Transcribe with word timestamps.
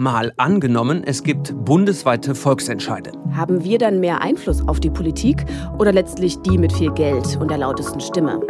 Mal 0.00 0.32
angenommen, 0.36 1.02
es 1.04 1.24
gibt 1.24 1.52
bundesweite 1.64 2.36
Volksentscheide. 2.36 3.10
Haben 3.34 3.64
wir 3.64 3.78
dann 3.78 3.98
mehr 3.98 4.20
Einfluss 4.22 4.62
auf 4.68 4.78
die 4.78 4.90
Politik 4.90 5.44
oder 5.76 5.92
letztlich 5.92 6.40
die 6.42 6.56
mit 6.56 6.72
viel 6.72 6.92
Geld 6.92 7.36
und 7.40 7.50
der 7.50 7.58
lautesten 7.58 7.98
Stimme? 8.00 8.40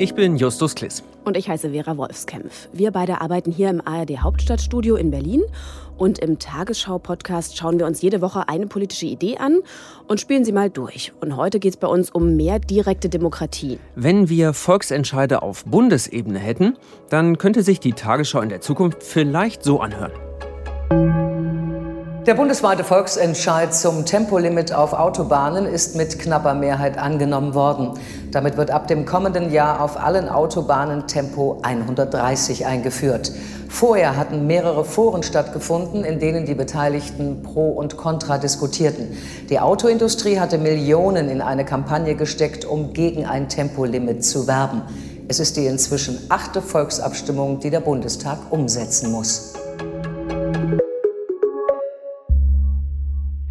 Ich 0.00 0.14
bin 0.14 0.38
Justus 0.38 0.74
Kliss. 0.74 1.02
Und 1.26 1.36
ich 1.36 1.50
heiße 1.50 1.72
Vera 1.72 1.94
Wolfskämpf. 1.98 2.70
Wir 2.72 2.90
beide 2.90 3.20
arbeiten 3.20 3.52
hier 3.52 3.68
im 3.68 3.86
ARD 3.86 4.22
Hauptstadtstudio 4.22 4.96
in 4.96 5.10
Berlin. 5.10 5.42
Und 5.98 6.18
im 6.20 6.38
Tagesschau-Podcast 6.38 7.58
schauen 7.58 7.78
wir 7.78 7.84
uns 7.84 8.00
jede 8.00 8.22
Woche 8.22 8.48
eine 8.48 8.66
politische 8.66 9.04
Idee 9.04 9.36
an 9.36 9.58
und 10.08 10.18
spielen 10.18 10.42
sie 10.42 10.52
mal 10.52 10.70
durch. 10.70 11.12
Und 11.20 11.36
heute 11.36 11.60
geht 11.60 11.74
es 11.74 11.76
bei 11.76 11.86
uns 11.86 12.08
um 12.08 12.34
mehr 12.34 12.60
direkte 12.60 13.10
Demokratie. 13.10 13.78
Wenn 13.94 14.30
wir 14.30 14.54
Volksentscheide 14.54 15.42
auf 15.42 15.66
Bundesebene 15.66 16.38
hätten, 16.38 16.78
dann 17.10 17.36
könnte 17.36 17.62
sich 17.62 17.78
die 17.78 17.92
Tagesschau 17.92 18.40
in 18.40 18.48
der 18.48 18.62
Zukunft 18.62 19.02
vielleicht 19.02 19.62
so 19.62 19.80
anhören. 19.80 20.12
Der 22.26 22.34
bundesweite 22.34 22.84
Volksentscheid 22.84 23.72
zum 23.72 24.04
Tempolimit 24.04 24.74
auf 24.74 24.92
Autobahnen 24.92 25.64
ist 25.64 25.96
mit 25.96 26.18
knapper 26.18 26.52
Mehrheit 26.52 26.98
angenommen 26.98 27.54
worden. 27.54 27.98
Damit 28.30 28.58
wird 28.58 28.70
ab 28.70 28.88
dem 28.88 29.06
kommenden 29.06 29.50
Jahr 29.50 29.80
auf 29.80 29.98
allen 29.98 30.28
Autobahnen 30.28 31.06
Tempo 31.06 31.60
130 31.62 32.66
eingeführt. 32.66 33.32
Vorher 33.70 34.18
hatten 34.18 34.46
mehrere 34.46 34.84
Foren 34.84 35.22
stattgefunden, 35.22 36.04
in 36.04 36.18
denen 36.18 36.44
die 36.44 36.54
Beteiligten 36.54 37.42
Pro 37.42 37.70
und 37.70 37.96
Contra 37.96 38.36
diskutierten. 38.36 39.16
Die 39.48 39.58
Autoindustrie 39.58 40.38
hatte 40.38 40.58
Millionen 40.58 41.30
in 41.30 41.40
eine 41.40 41.64
Kampagne 41.64 42.16
gesteckt, 42.16 42.66
um 42.66 42.92
gegen 42.92 43.24
ein 43.24 43.48
Tempolimit 43.48 44.26
zu 44.26 44.46
werben. 44.46 44.82
Es 45.28 45.40
ist 45.40 45.56
die 45.56 45.64
inzwischen 45.64 46.18
achte 46.28 46.60
Volksabstimmung, 46.60 47.60
die 47.60 47.70
der 47.70 47.80
Bundestag 47.80 48.38
umsetzen 48.50 49.10
muss. 49.10 49.54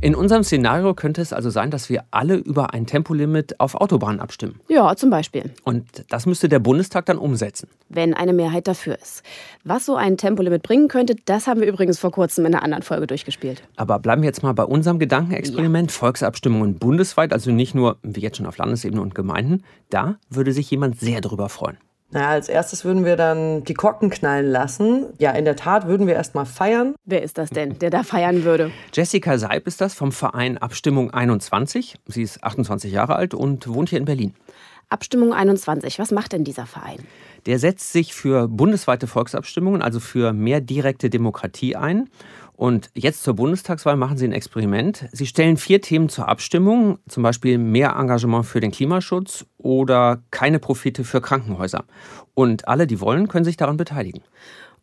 In 0.02 0.16
unserem 0.16 0.44
Szenario 0.44 0.94
könnte 0.94 1.22
es 1.22 1.34
also 1.34 1.50
sein, 1.50 1.72
dass 1.72 1.90
wir 1.90 2.06
alle 2.10 2.36
über 2.36 2.74
ein 2.74 2.86
Tempolimit 2.86 3.60
auf 3.60 3.76
Autobahnen 3.76 4.22
abstimmen. 4.22 4.62
Ja, 4.70 4.96
zum 4.96 5.10
Beispiel. 5.10 5.52
Und 5.66 6.06
das 6.08 6.26
müsste 6.26 6.48
der 6.48 6.60
Bundestag 6.60 7.06
dann 7.08 7.18
umsetzen. 7.18 7.68
Wenn 7.90 8.14
eine 8.14 8.32
Mehrheit 8.32 8.70
dafür 8.70 8.98
ist. 8.98 9.24
Was 9.66 9.86
so 9.86 9.96
ein 9.96 10.16
Tempolimit 10.16 10.64
bringen 10.64 10.88
könnte, 10.88 11.16
das 11.26 11.48
haben 11.48 11.60
wir 11.60 11.68
übrigens 11.68 12.00
vor 12.00 12.12
kurzem 12.12 12.46
in 12.46 12.56
einer 12.56 12.64
anderen 12.64 12.84
Folge 12.84 13.08
durchgespielt. 13.08 13.62
Aber 13.76 14.00
bleiben 14.00 14.22
wir 14.22 14.28
jetzt 14.28 14.42
mal 14.42 14.54
bei 14.54 14.64
unserem 14.64 15.00
Gedankenexperiment. 15.00 15.92
Ja. 15.92 15.98
Volksabstimmungen 15.98 16.76
bundesweit, 16.76 17.34
also 17.34 17.52
nicht 17.52 17.76
nur 17.76 17.98
wie 18.02 18.22
jetzt 18.22 18.38
schon 18.38 18.46
auf 18.46 18.58
Landesebene 18.58 19.02
und 19.02 19.16
Gemeinden. 19.16 19.64
Da 19.90 20.16
würde 20.30 20.54
sich 20.54 20.72
jemand 20.72 20.98
sehr 20.98 21.20
darüber 21.20 21.50
freuen. 21.50 21.78
Naja, 22.12 22.30
als 22.30 22.50
erstes 22.50 22.86
würden 22.86 23.06
wir 23.06 23.16
dann 23.16 23.64
die 23.64 23.76
Korken 23.76 24.10
knallen 24.10 24.48
lassen. 24.48 25.06
Ja, 25.20 25.32
in 25.32 25.46
der 25.46 25.56
Tat 25.56 25.86
würden 25.88 26.08
wir 26.08 26.16
erstmal 26.16 26.46
feiern. 26.46 26.96
Wer 27.06 27.22
ist 27.22 27.38
das 27.38 27.52
denn, 27.52 27.78
der 27.78 27.92
da 27.92 28.02
feiern 28.02 28.44
würde? 28.44 28.72
Jessica 28.94 29.38
Seib 29.38 29.68
ist 29.68 29.80
das 29.80 29.94
vom 29.94 30.12
Verein 30.12 30.58
Abstimmung 30.58 31.12
21. 31.12 32.00
Sie 32.08 32.24
ist 32.24 32.44
28 32.44 32.92
Jahre 32.92 33.16
alt 33.16 33.36
und 33.36 33.68
wohnt 33.68 33.90
hier 33.90 34.00
in 34.00 34.06
Berlin. 34.06 34.34
Abstimmung 34.90 35.34
21, 35.34 36.00
was 36.00 36.10
macht 36.10 36.34
denn 36.34 36.44
dieser 36.44 36.66
Verein? 36.66 36.98
Der 37.46 37.60
setzt 37.60 37.94
sich 37.94 38.16
für 38.16 38.48
bundesweite 38.48 39.06
Volksabstimmungen, 39.06 39.84
also 39.84 40.00
für 40.00 40.34
mehr 40.34 40.62
direkte 40.62 41.12
Demokratie 41.12 41.76
ein. 41.76 42.10
Und 42.60 42.90
jetzt 42.94 43.24
zur 43.24 43.36
Bundestagswahl 43.36 43.96
machen 43.96 44.18
Sie 44.18 44.28
ein 44.28 44.34
Experiment. 44.34 45.08
Sie 45.14 45.26
stellen 45.26 45.56
vier 45.56 45.80
Themen 45.80 46.10
zur 46.10 46.28
Abstimmung, 46.28 47.00
zum 47.08 47.24
Beispiel 47.24 47.58
mehr 47.58 47.96
Engagement 47.98 48.46
für 48.46 48.60
den 48.60 48.72
Klimaschutz 48.72 49.46
oder 49.58 50.22
keine 50.30 50.60
Profite 50.60 51.06
für 51.06 51.22
Krankenhäuser. 51.22 51.86
Und 52.34 52.68
alle, 52.68 52.86
die 52.86 53.00
wollen, 53.00 53.30
können 53.30 53.46
sich 53.46 53.56
daran 53.56 53.78
beteiligen. 53.78 54.24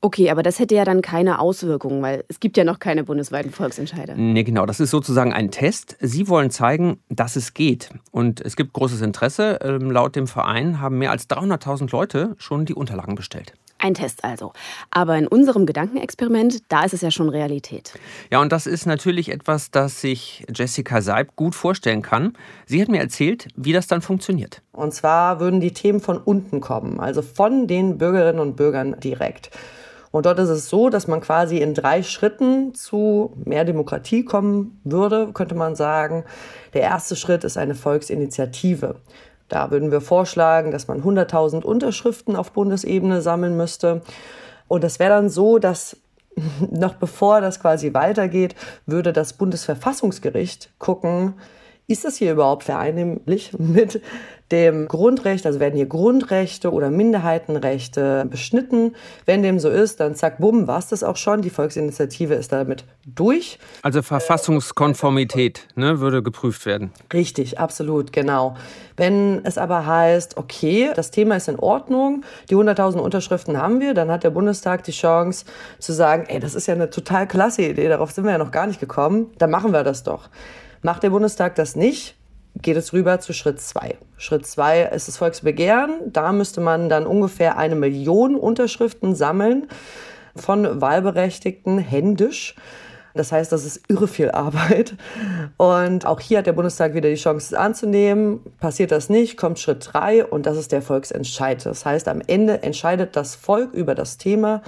Okay, 0.01 0.31
aber 0.31 0.43
das 0.43 0.59
hätte 0.59 0.75
ja 0.75 0.87
dann 0.87 1.03
keine 1.03 1.39
Auswirkungen, 1.39 2.01
weil 2.01 2.25
es 2.29 2.41
gibt 2.41 2.57
ja 2.57 2.65
noch 2.65 2.79
keine 2.79 3.05
bundesweiten 3.05 3.51
Volksentscheide. 3.51 4.15
Nee, 4.17 4.45
genau. 4.45 4.65
Das 4.65 4.81
ist 4.81 4.91
sozusagen 4.91 5.35
ein 5.35 5.51
Test. 5.51 5.99
Sie 6.01 6.29
wollen 6.29 6.51
zeigen, 6.51 7.01
dass 7.11 7.37
es 7.37 7.53
geht. 7.53 7.91
Und 8.11 8.41
es 8.41 8.57
gibt 8.57 8.73
großes 8.73 9.03
Interesse. 9.03 9.59
Ähm, 9.61 9.91
laut 9.91 10.17
dem 10.17 10.29
Verein 10.29 10.81
haben 10.81 10.97
mehr 10.97 11.11
als 11.11 11.29
300.000 11.29 11.93
Leute 11.93 12.37
schon 12.39 12.65
die 12.65 12.75
Unterlagen 12.75 13.17
bestellt. 13.17 13.53
Ein 13.79 13.95
Test 13.95 14.25
also. 14.25 14.53
Aber 14.91 15.17
in 15.19 15.27
unserem 15.27 15.67
Gedankenexperiment, 15.67 16.63
da 16.69 16.85
ist 16.85 16.95
es 16.95 17.03
ja 17.03 17.11
schon 17.11 17.29
Realität. 17.29 17.93
Ja, 18.31 18.41
und 18.41 18.53
das 18.53 18.67
ist 18.67 18.87
natürlich 18.87 19.31
etwas, 19.31 19.71
das 19.71 20.01
sich 20.01 20.47
Jessica 20.55 21.03
Seib 21.03 21.37
gut 21.37 21.55
vorstellen 21.55 22.03
kann. 22.03 22.33
Sie 22.65 22.81
hat 22.81 22.89
mir 22.89 23.01
erzählt, 23.01 23.49
wie 23.55 23.73
das 23.73 23.87
dann 23.87 24.01
funktioniert. 24.01 24.63
Und 24.73 24.95
zwar 24.95 25.41
würden 25.41 25.61
die 25.61 25.73
Themen 25.73 26.01
von 26.01 26.19
unten 26.19 26.61
kommen, 26.61 27.01
also 27.01 27.21
von 27.23 27.67
den 27.67 27.99
Bürgerinnen 27.99 28.41
und 28.41 28.57
Bürgern 28.57 28.99
direkt. 29.01 29.51
Und 30.11 30.25
dort 30.25 30.39
ist 30.39 30.49
es 30.49 30.71
so, 30.71 30.89
dass 30.89 31.09
man 31.09 31.21
quasi 31.21 31.59
in 31.59 31.75
drei 31.75 32.03
Schritten 32.03 32.73
zu 32.75 33.35
mehr 33.45 33.67
Demokratie 33.67 34.25
kommen 34.25 34.81
würde, 34.83 35.31
könnte 35.35 35.55
man 35.55 35.77
sagen. 35.77 36.25
Der 36.73 36.83
erste 36.83 37.17
Schritt 37.17 37.45
ist 37.45 37.59
eine 37.59 37.75
Volksinitiative. 37.75 38.97
Da 39.49 39.71
würden 39.71 39.91
wir 39.91 40.01
vorschlagen, 40.01 40.71
dass 40.71 40.89
man 40.89 41.03
100.000 41.03 41.63
Unterschriften 41.63 42.37
auf 42.37 42.53
Bundesebene 42.53 43.23
sammeln 43.23 43.57
müsste. 43.57 44.03
Und 44.69 44.83
das 44.83 44.99
wäre 44.99 45.11
dann 45.11 45.29
so, 45.29 45.59
dass 45.59 45.97
noch 46.71 46.95
bevor 46.95 47.41
das 47.41 47.61
quasi 47.61 47.95
weitergeht, 47.95 48.55
würde 48.85 49.13
das 49.13 49.33
Bundesverfassungsgericht 49.33 50.71
gucken, 50.79 51.35
ist 51.89 52.05
das 52.05 52.17
hier 52.17 52.33
überhaupt 52.33 52.65
vereinheitlich 52.65 53.53
mit 53.59 54.01
dem 54.53 54.87
Grundrecht, 54.87 55.45
also 55.45 55.59
werden 55.59 55.75
hier 55.75 55.87
Grundrechte 55.87 56.73
oder 56.73 56.89
Minderheitenrechte 56.89 58.27
beschnitten. 58.31 58.95
Wenn 59.25 59.43
dem 59.43 59.59
so 59.59 59.69
ist, 59.69 59.99
dann 59.99 60.15
zack, 60.15 60.39
bumm, 60.39 60.69
war 60.69 60.79
es 60.79 60.89
das 60.89 61.03
auch 61.03 61.17
schon. 61.17 61.43
Die 61.43 61.51
Volksinitiative 61.51 62.35
ist 62.35 62.53
damit 62.53 62.85
durch. 63.05 63.59
Also 63.83 64.03
Verfassungskonformität 64.03 65.67
ne, 65.75 65.99
würde 65.99 66.23
geprüft 66.23 66.65
werden. 66.65 66.93
Richtig, 67.13 67.59
absolut, 67.59 68.13
genau. 68.13 68.57
Wenn 68.97 69.45
es 69.45 69.59
aber 69.59 69.85
heißt, 69.85 70.37
okay, 70.37 70.91
das 70.95 71.11
Thema 71.11 71.37
ist 71.37 71.49
in 71.49 71.59
Ordnung, 71.59 72.25
die 72.49 72.55
100.000 72.55 72.99
Unterschriften 72.99 73.61
haben 73.61 73.81
wir, 73.81 73.95
dann 73.95 74.13
hat 74.13 74.23
der 74.23 74.31
Bundestag 74.31 74.85
die 74.85 74.93
Chance 74.93 75.45
zu 75.81 75.93
sagen, 75.93 76.25
ey, 76.29 76.39
das 76.39 76.55
ist 76.55 76.69
ja 76.69 76.75
eine 76.75 76.89
total 76.89 77.27
klasse 77.27 77.63
Idee, 77.63 77.89
darauf 77.89 78.13
sind 78.13 78.25
wir 78.25 78.31
ja 78.31 78.39
noch 78.39 78.53
gar 78.53 78.69
nicht 78.69 78.79
gekommen, 78.79 79.33
dann 79.39 79.51
machen 79.51 79.73
wir 79.73 79.83
das 79.83 80.05
doch. 80.05 80.29
Macht 80.87 81.03
der 81.03 81.11
Bundestag 81.11 81.57
das 81.57 81.75
nicht, 81.75 82.15
geht 82.63 82.77
es 82.77 82.93
rüber 82.93 83.19
zu 83.19 83.33
Schritt 83.33 83.61
zwei. 83.61 83.97
Schritt 84.19 84.47
zwei 84.47 84.83
ist 84.83 85.09
das 85.09 85.17
Volksbegehren. 85.17 86.13
Da 86.13 86.31
müsste 86.31 86.61
man 86.61 86.89
dann 86.89 87.09
ungefähr 87.09 87.59
eine 87.59 87.75
Million 87.75 88.37
Unterschriften 88.37 89.17
sammeln 89.17 89.67
von 90.37 90.81
Wahlberechtigten 90.81 91.79
händisch. 91.79 92.55
Das 93.15 93.33
heißt, 93.33 93.51
das 93.51 93.65
ist 93.65 93.83
irre 93.89 94.07
viel 94.07 94.31
Arbeit. 94.31 94.95
Und 95.57 96.07
auch 96.07 96.21
hier 96.21 96.39
hat 96.39 96.47
der 96.47 96.53
Bundestag 96.53 96.95
wieder 96.95 97.09
die 97.09 97.17
Chance, 97.17 97.53
es 97.53 97.59
anzunehmen. 97.59 98.39
Passiert 98.61 98.93
das 98.93 99.09
nicht, 99.09 99.37
kommt 99.37 99.59
Schritt 99.59 99.89
drei 99.93 100.25
und 100.25 100.47
das 100.47 100.57
ist 100.57 100.71
der 100.71 100.83
Volksentscheid. 100.83 101.67
Das 101.67 101.85
heißt, 101.85 102.07
am 102.07 102.23
Ende 102.25 102.63
entscheidet 102.63 103.17
das 103.17 103.35
Volk 103.35 103.73
über 103.73 103.97
das 103.97 104.19
Thema. 104.19 104.63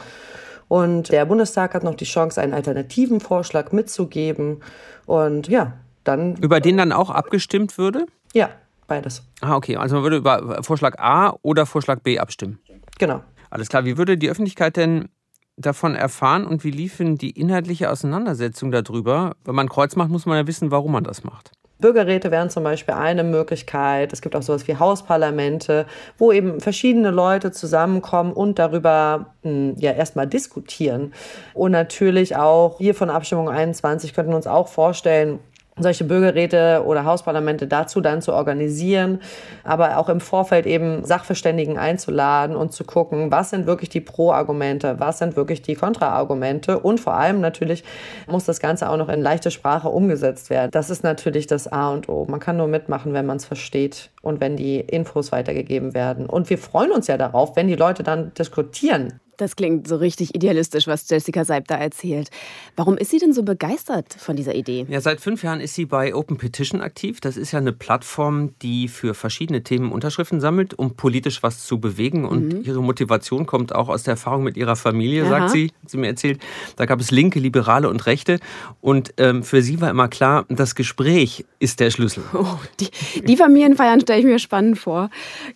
Und 0.66 1.12
der 1.12 1.26
Bundestag 1.26 1.74
hat 1.74 1.84
noch 1.84 1.94
die 1.94 2.06
Chance, 2.06 2.40
einen 2.40 2.54
alternativen 2.54 3.20
Vorschlag 3.20 3.70
mitzugeben. 3.70 4.64
Und 5.06 5.46
ja, 5.46 5.74
dann. 6.08 6.36
Über 6.36 6.60
den 6.60 6.76
dann 6.76 6.92
auch 6.92 7.10
abgestimmt 7.10 7.78
würde? 7.78 8.06
Ja, 8.32 8.50
beides. 8.86 9.22
Ah, 9.40 9.56
okay. 9.56 9.76
Also 9.76 9.96
man 9.96 10.02
würde 10.02 10.16
über 10.16 10.62
Vorschlag 10.62 10.98
A 10.98 11.34
oder 11.42 11.66
Vorschlag 11.66 12.00
B 12.00 12.18
abstimmen. 12.18 12.58
Genau. 12.98 13.22
Alles 13.50 13.68
klar. 13.68 13.84
Wie 13.84 13.96
würde 13.96 14.18
die 14.18 14.30
Öffentlichkeit 14.30 14.76
denn 14.76 15.08
davon 15.56 15.94
erfahren 15.94 16.46
und 16.46 16.64
wie 16.64 16.70
liefen 16.70 17.18
die 17.18 17.30
inhaltliche 17.30 17.90
Auseinandersetzung 17.90 18.70
darüber? 18.70 19.36
Wenn 19.44 19.54
man 19.54 19.68
Kreuz 19.68 19.96
macht, 19.96 20.10
muss 20.10 20.26
man 20.26 20.36
ja 20.36 20.46
wissen, 20.46 20.70
warum 20.70 20.92
man 20.92 21.04
das 21.04 21.24
macht. 21.24 21.52
Bürgerräte 21.80 22.32
wären 22.32 22.50
zum 22.50 22.64
Beispiel 22.64 22.94
eine 22.94 23.22
Möglichkeit. 23.22 24.12
Es 24.12 24.20
gibt 24.20 24.34
auch 24.34 24.42
sowas 24.42 24.66
wie 24.66 24.76
Hausparlamente, 24.76 25.86
wo 26.16 26.32
eben 26.32 26.60
verschiedene 26.60 27.10
Leute 27.10 27.52
zusammenkommen 27.52 28.32
und 28.32 28.58
darüber 28.58 29.34
hm, 29.42 29.76
ja 29.78 29.92
erstmal 29.92 30.26
diskutieren. 30.26 31.12
Und 31.54 31.70
natürlich 31.70 32.34
auch 32.34 32.78
hier 32.78 32.94
von 32.94 33.10
Abstimmung 33.10 33.48
21 33.48 34.12
könnten 34.12 34.32
wir 34.32 34.36
uns 34.36 34.48
auch 34.48 34.66
vorstellen, 34.66 35.38
solche 35.80 36.04
Bürgerräte 36.04 36.82
oder 36.84 37.04
Hausparlamente 37.04 37.66
dazu 37.66 38.00
dann 38.00 38.22
zu 38.22 38.32
organisieren, 38.32 39.20
aber 39.64 39.98
auch 39.98 40.08
im 40.08 40.20
Vorfeld 40.20 40.66
eben 40.66 41.04
Sachverständigen 41.04 41.78
einzuladen 41.78 42.56
und 42.56 42.72
zu 42.72 42.84
gucken, 42.84 43.30
was 43.30 43.50
sind 43.50 43.66
wirklich 43.66 43.90
die 43.90 44.00
Pro-Argumente, 44.00 44.96
was 44.98 45.18
sind 45.18 45.36
wirklich 45.36 45.62
die 45.62 45.74
Kontra-Argumente 45.74 46.78
und 46.78 47.00
vor 47.00 47.14
allem 47.14 47.40
natürlich 47.40 47.84
muss 48.26 48.44
das 48.44 48.60
Ganze 48.60 48.88
auch 48.90 48.96
noch 48.96 49.08
in 49.08 49.20
leichte 49.20 49.50
Sprache 49.50 49.88
umgesetzt 49.88 50.50
werden. 50.50 50.70
Das 50.70 50.90
ist 50.90 51.04
natürlich 51.04 51.46
das 51.46 51.66
A 51.68 51.90
und 51.90 52.08
O. 52.08 52.26
Man 52.28 52.40
kann 52.40 52.56
nur 52.56 52.68
mitmachen, 52.68 53.12
wenn 53.12 53.26
man 53.26 53.36
es 53.36 53.44
versteht 53.44 54.10
und 54.22 54.40
wenn 54.40 54.56
die 54.56 54.80
Infos 54.80 55.32
weitergegeben 55.32 55.94
werden. 55.94 56.26
Und 56.26 56.50
wir 56.50 56.58
freuen 56.58 56.90
uns 56.90 57.06
ja 57.06 57.16
darauf, 57.16 57.56
wenn 57.56 57.68
die 57.68 57.76
Leute 57.76 58.02
dann 58.02 58.32
diskutieren 58.34 59.20
Das 59.38 59.54
klingt 59.54 59.86
so 59.86 59.94
richtig 59.94 60.34
idealistisch, 60.34 60.88
was 60.88 61.08
Jessica 61.08 61.44
Seib 61.44 61.68
da 61.68 61.76
erzählt. 61.76 62.28
Warum 62.74 62.98
ist 62.98 63.12
sie 63.12 63.18
denn 63.18 63.32
so 63.32 63.44
begeistert 63.44 64.16
von 64.18 64.34
dieser 64.34 64.56
Idee? 64.56 64.84
Ja, 64.88 65.00
seit 65.00 65.20
fünf 65.20 65.44
Jahren 65.44 65.60
ist 65.60 65.74
sie 65.74 65.86
bei 65.86 66.12
Open 66.12 66.38
Petition 66.38 66.80
aktiv. 66.80 67.20
Das 67.20 67.36
ist 67.36 67.52
ja 67.52 67.60
eine 67.60 67.72
Plattform, 67.72 68.58
die 68.62 68.88
für 68.88 69.14
verschiedene 69.14 69.62
Themen 69.62 69.92
Unterschriften 69.92 70.40
sammelt, 70.40 70.76
um 70.76 70.96
politisch 70.96 71.44
was 71.44 71.64
zu 71.64 71.78
bewegen. 71.78 72.24
Und 72.24 72.52
mhm. 72.52 72.62
ihre 72.64 72.82
Motivation 72.82 73.46
kommt 73.46 73.72
auch 73.72 73.88
aus 73.88 74.02
der 74.02 74.14
Erfahrung 74.14 74.42
mit 74.42 74.56
ihrer 74.56 74.74
Familie, 74.74 75.22
Aha. 75.22 75.30
sagt 75.30 75.50
sie. 75.50 75.70
Sie 75.86 75.98
mir 75.98 76.08
erzählt, 76.08 76.40
da 76.74 76.86
gab 76.86 76.98
es 76.98 77.12
Linke, 77.12 77.38
Liberale 77.38 77.88
und 77.88 78.06
Rechte. 78.06 78.40
Und 78.80 79.14
ähm, 79.18 79.44
für 79.44 79.62
sie 79.62 79.80
war 79.80 79.88
immer 79.88 80.08
klar, 80.08 80.46
das 80.48 80.74
Gespräch 80.74 81.44
ist 81.60 81.78
der 81.78 81.92
Schlüssel. 81.92 82.24
Oh, 82.34 82.58
die, 82.80 82.88
die 83.22 83.36
Familienfeiern 83.36 84.00
stelle 84.00 84.18
ich 84.18 84.26
mir 84.26 84.40
spannend 84.40 84.78
vor. 84.78 85.10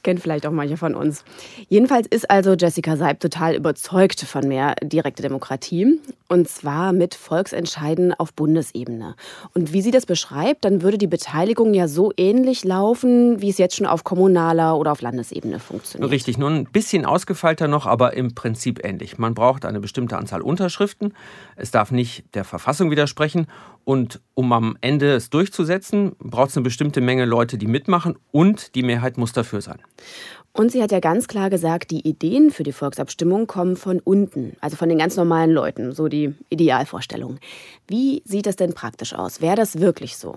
Kennt 0.04 0.20
vielleicht 0.20 0.46
auch 0.46 0.52
manche 0.52 0.76
von 0.76 0.94
uns. 0.94 1.24
Jedenfalls 1.68 2.06
ist 2.06 2.30
also 2.30 2.54
Jessica 2.54 2.96
Seib 2.96 3.18
total 3.18 3.56
überzeugt 3.56 3.71
überzeugt 3.72 4.20
von 4.20 4.46
mehr 4.46 4.74
direkte 4.82 5.22
Demokratie. 5.22 5.98
Und 6.28 6.48
zwar 6.48 6.92
mit 6.92 7.14
Volksentscheiden 7.14 8.12
auf 8.14 8.32
Bundesebene. 8.34 9.16
Und 9.54 9.72
wie 9.72 9.82
sie 9.82 9.90
das 9.90 10.06
beschreibt, 10.06 10.64
dann 10.64 10.82
würde 10.82 10.98
die 10.98 11.06
Beteiligung 11.06 11.72
ja 11.72 11.88
so 11.88 12.12
ähnlich 12.16 12.64
laufen, 12.64 13.40
wie 13.40 13.48
es 13.48 13.58
jetzt 13.58 13.76
schon 13.76 13.86
auf 13.86 14.04
kommunaler 14.04 14.76
oder 14.78 14.92
auf 14.92 15.00
Landesebene 15.00 15.58
funktioniert. 15.58 16.10
Richtig, 16.10 16.38
nur 16.38 16.50
ein 16.50 16.64
bisschen 16.64 17.06
ausgefeilter 17.06 17.66
noch, 17.66 17.86
aber 17.86 18.14
im 18.14 18.34
Prinzip 18.34 18.84
ähnlich. 18.84 19.18
Man 19.18 19.34
braucht 19.34 19.64
eine 19.64 19.80
bestimmte 19.80 20.16
Anzahl 20.16 20.42
Unterschriften. 20.42 21.14
Es 21.56 21.70
darf 21.70 21.90
nicht 21.90 22.24
der 22.34 22.44
Verfassung 22.44 22.90
widersprechen. 22.90 23.46
Und 23.84 24.20
um 24.34 24.52
am 24.52 24.76
Ende 24.80 25.14
es 25.14 25.28
durchzusetzen, 25.28 26.12
braucht 26.18 26.50
es 26.50 26.56
eine 26.56 26.64
bestimmte 26.64 27.00
Menge 27.00 27.24
Leute, 27.24 27.58
die 27.58 27.66
mitmachen 27.66 28.16
und 28.30 28.74
die 28.74 28.82
Mehrheit 28.82 29.18
muss 29.18 29.32
dafür 29.32 29.60
sein. 29.60 29.80
Und 30.54 30.70
sie 30.70 30.82
hat 30.82 30.92
ja 30.92 31.00
ganz 31.00 31.28
klar 31.28 31.48
gesagt, 31.48 31.90
die 31.90 32.06
Ideen 32.06 32.50
für 32.50 32.62
die 32.62 32.72
Volksabstimmung 32.72 33.46
kommen 33.46 33.76
von 33.76 34.00
unten, 34.00 34.56
also 34.60 34.76
von 34.76 34.90
den 34.90 34.98
ganz 34.98 35.16
normalen 35.16 35.50
Leuten, 35.50 35.92
so 35.92 36.08
die 36.08 36.34
Idealvorstellung. 36.50 37.38
Wie 37.88 38.22
sieht 38.26 38.44
das 38.46 38.56
denn 38.56 38.74
praktisch 38.74 39.14
aus? 39.14 39.40
Wäre 39.40 39.56
das 39.56 39.80
wirklich 39.80 40.18
so? 40.18 40.36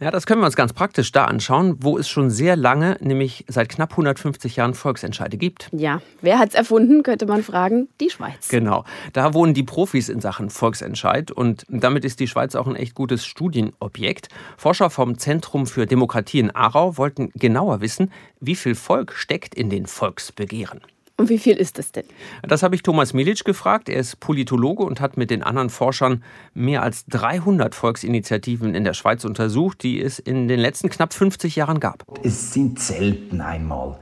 Ja, 0.00 0.12
das 0.12 0.26
können 0.26 0.40
wir 0.40 0.46
uns 0.46 0.54
ganz 0.54 0.72
praktisch 0.72 1.10
da 1.10 1.24
anschauen, 1.24 1.76
wo 1.80 1.98
es 1.98 2.08
schon 2.08 2.30
sehr 2.30 2.54
lange, 2.54 2.96
nämlich 3.00 3.44
seit 3.48 3.68
knapp 3.68 3.90
150 3.90 4.54
Jahren 4.54 4.74
Volksentscheide 4.74 5.36
gibt. 5.36 5.68
Ja, 5.72 6.00
wer 6.20 6.38
hat 6.38 6.50
es 6.50 6.54
erfunden, 6.54 7.02
könnte 7.02 7.26
man 7.26 7.42
fragen? 7.42 7.88
Die 8.00 8.08
Schweiz. 8.08 8.48
Genau, 8.48 8.84
da 9.12 9.34
wohnen 9.34 9.54
die 9.54 9.64
Profis 9.64 10.08
in 10.08 10.20
Sachen 10.20 10.50
Volksentscheid 10.50 11.32
und 11.32 11.64
damit 11.68 12.04
ist 12.04 12.20
die 12.20 12.28
Schweiz 12.28 12.54
auch 12.54 12.68
ein 12.68 12.76
echt 12.76 12.94
gutes 12.94 13.26
Studienobjekt. 13.26 14.28
Forscher 14.56 14.88
vom 14.88 15.18
Zentrum 15.18 15.66
für 15.66 15.86
Demokratie 15.86 16.38
in 16.38 16.54
Aarau 16.54 16.96
wollten 16.96 17.32
genauer 17.34 17.80
wissen, 17.80 18.12
wie 18.38 18.54
viel 18.54 18.76
Volk 18.76 19.14
steckt 19.14 19.56
in 19.56 19.68
den 19.68 19.86
Volksbegehren. 19.86 20.80
Und 21.20 21.30
wie 21.30 21.38
viel 21.38 21.56
ist 21.56 21.80
es 21.80 21.90
denn? 21.90 22.04
Das 22.42 22.62
habe 22.62 22.76
ich 22.76 22.84
Thomas 22.84 23.12
Milic 23.12 23.44
gefragt. 23.44 23.88
Er 23.88 23.98
ist 23.98 24.20
Politologe 24.20 24.84
und 24.84 25.00
hat 25.00 25.16
mit 25.16 25.30
den 25.30 25.42
anderen 25.42 25.68
Forschern 25.68 26.22
mehr 26.54 26.82
als 26.84 27.06
300 27.06 27.74
Volksinitiativen 27.74 28.72
in 28.72 28.84
der 28.84 28.94
Schweiz 28.94 29.24
untersucht, 29.24 29.82
die 29.82 30.00
es 30.00 30.20
in 30.20 30.46
den 30.46 30.60
letzten 30.60 30.90
knapp 30.90 31.12
50 31.12 31.56
Jahren 31.56 31.80
gab. 31.80 32.04
Es 32.22 32.52
sind 32.52 32.78
selten 32.78 33.40
einmal 33.40 33.98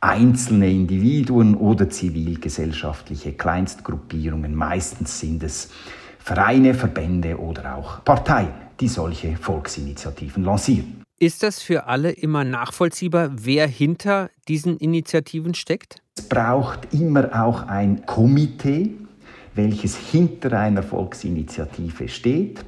einzelne 0.00 0.70
Individuen 0.70 1.54
oder 1.54 1.90
zivilgesellschaftliche 1.90 3.32
Kleinstgruppierungen. 3.34 4.54
Meistens 4.54 5.20
sind 5.20 5.42
es 5.42 5.70
Vereine, 6.18 6.72
Verbände 6.72 7.38
oder 7.38 7.76
auch 7.76 8.02
Parteien, 8.04 8.54
die 8.80 8.88
solche 8.88 9.36
Volksinitiativen 9.36 10.44
lancieren. 10.44 10.97
Ist 11.20 11.42
das 11.42 11.60
für 11.60 11.88
alle 11.88 12.12
immer 12.12 12.44
nachvollziehbar, 12.44 13.30
wer 13.34 13.66
hinter 13.66 14.30
diesen 14.46 14.76
Initiativen 14.76 15.52
steckt? 15.52 16.00
Es 16.16 16.28
braucht 16.28 16.94
immer 16.94 17.44
auch 17.44 17.66
ein 17.66 18.06
Komitee, 18.06 18.92
welches 19.56 19.96
hinter 19.96 20.56
einer 20.56 20.84
Volksinitiative 20.84 22.06
steht. 22.06 22.64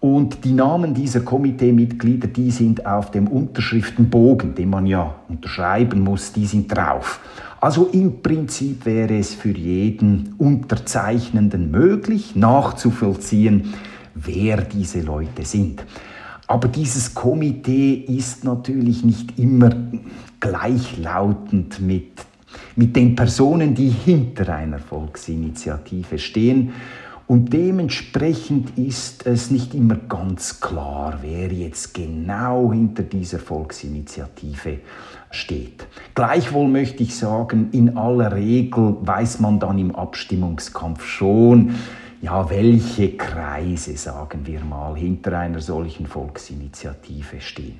Und 0.00 0.42
die 0.46 0.54
Namen 0.54 0.94
dieser 0.94 1.20
Komiteemitglieder, 1.20 2.28
die 2.28 2.50
sind 2.50 2.86
auf 2.86 3.10
dem 3.10 3.28
Unterschriftenbogen, 3.28 4.54
den 4.54 4.70
man 4.70 4.86
ja 4.86 5.14
unterschreiben 5.28 6.00
muss, 6.00 6.32
die 6.32 6.46
sind 6.46 6.74
drauf. 6.74 7.20
Also 7.60 7.90
im 7.92 8.22
Prinzip 8.22 8.86
wäre 8.86 9.18
es 9.18 9.34
für 9.34 9.52
jeden 9.52 10.34
Unterzeichnenden 10.38 11.70
möglich, 11.70 12.36
nachzuvollziehen, 12.36 13.74
wer 14.14 14.62
diese 14.62 15.02
Leute 15.02 15.44
sind. 15.44 15.84
Aber 16.46 16.68
dieses 16.68 17.14
Komitee 17.14 17.94
ist 17.94 18.44
natürlich 18.44 19.04
nicht 19.04 19.38
immer 19.38 19.70
gleichlautend 20.38 21.80
mit, 21.80 22.24
mit 22.76 22.94
den 22.94 23.16
Personen, 23.16 23.74
die 23.74 23.88
hinter 23.88 24.54
einer 24.54 24.78
Volksinitiative 24.78 26.18
stehen. 26.18 26.72
Und 27.26 27.52
dementsprechend 27.52 28.78
ist 28.78 29.26
es 29.26 29.50
nicht 29.50 29.74
immer 29.74 29.96
ganz 29.96 30.60
klar, 30.60 31.18
wer 31.22 31.52
jetzt 31.52 31.92
genau 31.92 32.72
hinter 32.72 33.02
dieser 33.02 33.40
Volksinitiative 33.40 34.78
steht. 35.32 35.88
Gleichwohl 36.14 36.68
möchte 36.68 37.02
ich 37.02 37.16
sagen, 37.16 37.70
in 37.72 37.96
aller 37.96 38.32
Regel 38.32 38.96
weiß 39.00 39.40
man 39.40 39.58
dann 39.58 39.76
im 39.76 39.96
Abstimmungskampf 39.96 41.04
schon, 41.04 41.74
ja, 42.22 42.48
welche 42.50 43.16
Kreise, 43.16 43.96
sagen 43.96 44.46
wir 44.46 44.60
mal, 44.60 44.96
hinter 44.96 45.38
einer 45.38 45.60
solchen 45.60 46.06
Volksinitiative 46.06 47.40
stehen. 47.40 47.78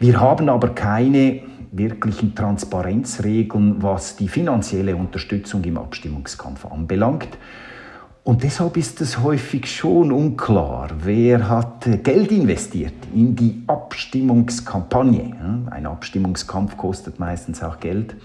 Wir 0.00 0.20
haben 0.20 0.48
aber 0.48 0.70
keine 0.70 1.42
wirklichen 1.72 2.34
Transparenzregeln, 2.34 3.82
was 3.82 4.16
die 4.16 4.28
finanzielle 4.28 4.96
Unterstützung 4.96 5.62
im 5.64 5.78
Abstimmungskampf 5.78 6.66
anbelangt. 6.66 7.28
Und 8.24 8.42
deshalb 8.42 8.76
ist 8.76 9.00
es 9.00 9.20
häufig 9.22 9.72
schon 9.72 10.10
unklar, 10.10 10.90
wer 11.04 11.48
hat 11.48 11.88
Geld 12.02 12.32
investiert 12.32 12.94
in 13.14 13.36
die 13.36 13.62
Abstimmungskampagne. 13.68 15.64
Ein 15.70 15.86
Abstimmungskampf 15.86 16.76
kostet 16.76 17.20
meistens 17.20 17.62
auch 17.62 17.78
Geld. 17.78 18.16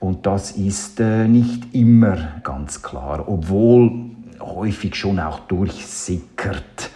Und 0.00 0.26
das 0.26 0.50
ist 0.50 1.00
äh, 1.00 1.28
nicht 1.28 1.74
immer 1.74 2.18
ganz 2.42 2.82
klar, 2.82 3.24
obwohl 3.26 4.10
häufig 4.42 4.94
schon 4.94 5.18
auch 5.18 5.40
durchsickert, 5.40 6.90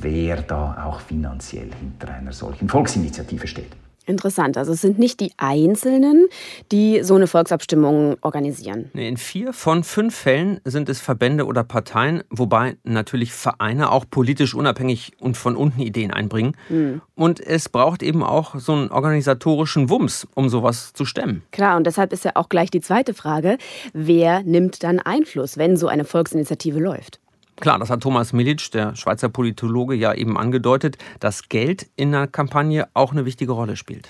wer 0.00 0.42
da 0.42 0.84
auch 0.86 1.00
finanziell 1.00 1.70
hinter 1.80 2.14
einer 2.14 2.32
solchen 2.32 2.68
Volksinitiative 2.68 3.46
steht. 3.46 3.72
Interessant. 4.06 4.56
Also 4.56 4.72
es 4.72 4.80
sind 4.80 4.98
nicht 4.98 5.20
die 5.20 5.32
Einzelnen, 5.36 6.26
die 6.72 7.02
so 7.02 7.14
eine 7.14 7.26
Volksabstimmung 7.26 8.16
organisieren. 8.22 8.90
In 8.94 9.16
vier 9.16 9.52
von 9.52 9.84
fünf 9.84 10.14
Fällen 10.14 10.60
sind 10.64 10.88
es 10.88 11.00
Verbände 11.00 11.46
oder 11.46 11.64
Parteien, 11.64 12.22
wobei 12.30 12.76
natürlich 12.82 13.32
Vereine 13.32 13.92
auch 13.92 14.04
politisch 14.10 14.54
unabhängig 14.54 15.12
und 15.20 15.36
von 15.36 15.54
unten 15.54 15.80
Ideen 15.80 16.12
einbringen. 16.12 16.56
Mhm. 16.68 17.02
Und 17.14 17.40
es 17.40 17.68
braucht 17.68 18.02
eben 18.02 18.22
auch 18.22 18.58
so 18.58 18.72
einen 18.72 18.90
organisatorischen 18.90 19.90
Wumms, 19.90 20.26
um 20.34 20.48
sowas 20.48 20.92
zu 20.92 21.04
stemmen. 21.04 21.42
Klar, 21.52 21.76
und 21.76 21.86
deshalb 21.86 22.12
ist 22.12 22.24
ja 22.24 22.32
auch 22.34 22.48
gleich 22.48 22.70
die 22.70 22.80
zweite 22.80 23.14
Frage, 23.14 23.58
wer 23.92 24.42
nimmt 24.42 24.82
dann 24.82 24.98
Einfluss, 24.98 25.58
wenn 25.58 25.76
so 25.76 25.88
eine 25.88 26.04
Volksinitiative 26.04 26.80
läuft? 26.80 27.20
Klar, 27.60 27.78
das 27.78 27.90
hat 27.90 28.00
Thomas 28.00 28.32
Milic, 28.32 28.70
der 28.72 28.96
Schweizer 28.96 29.28
Politologe, 29.28 29.94
ja 29.94 30.14
eben 30.14 30.38
angedeutet, 30.38 30.96
dass 31.20 31.48
Geld 31.50 31.86
in 31.94 32.12
der 32.12 32.26
Kampagne 32.26 32.88
auch 32.94 33.12
eine 33.12 33.26
wichtige 33.26 33.52
Rolle 33.52 33.76
spielt. 33.76 34.08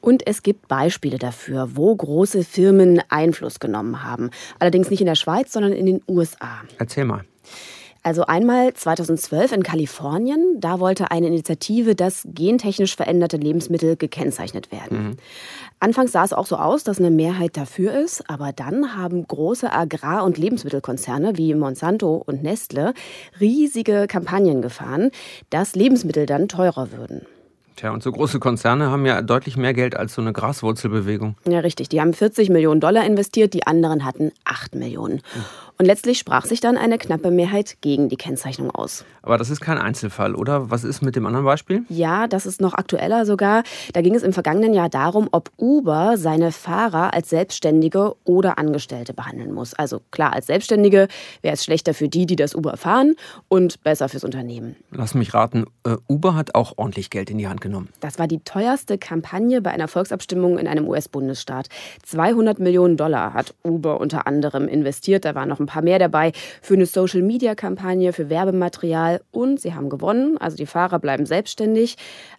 Und 0.00 0.26
es 0.26 0.42
gibt 0.42 0.66
Beispiele 0.66 1.18
dafür, 1.18 1.76
wo 1.76 1.94
große 1.94 2.42
Firmen 2.42 3.02
Einfluss 3.10 3.60
genommen 3.60 4.02
haben. 4.02 4.30
Allerdings 4.58 4.88
nicht 4.88 5.00
in 5.00 5.06
der 5.06 5.14
Schweiz, 5.14 5.52
sondern 5.52 5.72
in 5.72 5.86
den 5.86 6.02
USA. 6.08 6.62
Erzähl 6.78 7.04
mal. 7.04 7.24
Also 8.06 8.24
einmal 8.24 8.72
2012 8.72 9.50
in 9.50 9.62
Kalifornien, 9.64 10.60
da 10.60 10.78
wollte 10.78 11.10
eine 11.10 11.26
Initiative, 11.26 11.96
dass 11.96 12.22
gentechnisch 12.24 12.94
veränderte 12.94 13.36
Lebensmittel 13.36 13.96
gekennzeichnet 13.96 14.70
werden. 14.70 14.98
Mhm. 14.98 15.16
Anfangs 15.80 16.12
sah 16.12 16.22
es 16.22 16.32
auch 16.32 16.46
so 16.46 16.54
aus, 16.54 16.84
dass 16.84 17.00
eine 17.00 17.10
Mehrheit 17.10 17.56
dafür 17.56 17.94
ist, 17.94 18.30
aber 18.30 18.52
dann 18.52 18.96
haben 18.96 19.26
große 19.26 19.72
Agrar- 19.72 20.22
und 20.22 20.38
Lebensmittelkonzerne 20.38 21.36
wie 21.36 21.52
Monsanto 21.56 22.22
und 22.24 22.44
Nestle 22.44 22.94
riesige 23.40 24.06
Kampagnen 24.06 24.62
gefahren, 24.62 25.10
dass 25.50 25.74
Lebensmittel 25.74 26.26
dann 26.26 26.46
teurer 26.46 26.92
würden. 26.92 27.22
Tja, 27.76 27.90
und 27.90 28.02
so 28.02 28.10
große 28.10 28.38
Konzerne 28.38 28.90
haben 28.90 29.04
ja 29.04 29.20
deutlich 29.20 29.58
mehr 29.58 29.74
Geld 29.74 29.96
als 29.96 30.14
so 30.14 30.22
eine 30.22 30.32
Graswurzelbewegung. 30.32 31.36
Ja, 31.46 31.58
richtig. 31.58 31.90
Die 31.90 32.00
haben 32.00 32.14
40 32.14 32.48
Millionen 32.48 32.80
Dollar 32.80 33.04
investiert, 33.04 33.52
die 33.52 33.66
anderen 33.66 34.04
hatten 34.04 34.32
8 34.44 34.74
Millionen. 34.76 35.20
Und 35.78 35.84
letztlich 35.84 36.18
sprach 36.18 36.46
sich 36.46 36.60
dann 36.60 36.78
eine 36.78 36.96
knappe 36.96 37.30
Mehrheit 37.30 37.76
gegen 37.82 38.08
die 38.08 38.16
Kennzeichnung 38.16 38.70
aus. 38.70 39.04
Aber 39.22 39.36
das 39.36 39.50
ist 39.50 39.60
kein 39.60 39.76
Einzelfall, 39.76 40.34
oder? 40.34 40.70
Was 40.70 40.84
ist 40.84 41.02
mit 41.02 41.16
dem 41.16 41.26
anderen 41.26 41.44
Beispiel? 41.44 41.84
Ja, 41.88 42.26
das 42.28 42.46
ist 42.46 42.60
noch 42.60 42.74
aktueller 42.74 43.26
sogar. 43.26 43.62
Da 43.92 44.00
ging 44.00 44.14
es 44.14 44.22
im 44.22 44.32
vergangenen 44.32 44.72
Jahr 44.72 44.88
darum, 44.88 45.28
ob 45.32 45.50
Uber 45.58 46.16
seine 46.16 46.50
Fahrer 46.52 47.12
als 47.12 47.28
Selbstständige 47.28 48.14
oder 48.24 48.58
Angestellte 48.58 49.12
behandeln 49.12 49.52
muss. 49.52 49.74
Also 49.74 50.00
klar, 50.10 50.32
als 50.32 50.46
Selbstständige 50.46 51.08
wäre 51.42 51.54
es 51.54 51.64
schlechter 51.64 51.92
für 51.92 52.08
die, 52.08 52.24
die 52.24 52.36
das 52.36 52.54
Uber 52.54 52.76
fahren 52.76 53.14
und 53.48 53.82
besser 53.82 54.08
fürs 54.08 54.24
Unternehmen. 54.24 54.76
Lass 54.92 55.14
mich 55.14 55.34
raten, 55.34 55.66
äh, 55.84 55.96
Uber 56.08 56.34
hat 56.34 56.54
auch 56.54 56.74
ordentlich 56.76 57.10
Geld 57.10 57.28
in 57.28 57.36
die 57.36 57.48
Hand 57.48 57.60
genommen. 57.60 57.90
Das 58.00 58.18
war 58.18 58.28
die 58.28 58.40
teuerste 58.40 58.96
Kampagne 58.96 59.60
bei 59.60 59.72
einer 59.72 59.88
Volksabstimmung 59.88 60.58
in 60.58 60.68
einem 60.68 60.88
US-Bundesstaat. 60.88 61.68
200 62.04 62.58
Millionen 62.60 62.96
Dollar 62.96 63.34
hat 63.34 63.54
Uber 63.62 64.00
unter 64.00 64.26
anderem 64.26 64.68
investiert. 64.68 65.24
Da 65.24 65.34
waren 65.34 65.48
noch 65.48 65.60
ein 65.60 65.65
paar 65.66 65.82
mehr 65.82 65.98
dabei 65.98 66.32
für 66.62 66.74
eine 66.74 66.86
Social-Media-Kampagne, 66.86 68.12
für 68.12 68.30
Werbematerial 68.30 69.22
und 69.30 69.60
sie 69.60 69.74
haben 69.74 69.88
gewonnen. 69.88 70.38
Also 70.38 70.56
die 70.56 70.66
Fahrer 70.66 70.98
bleiben 70.98 71.26
selbstständig. 71.26 71.96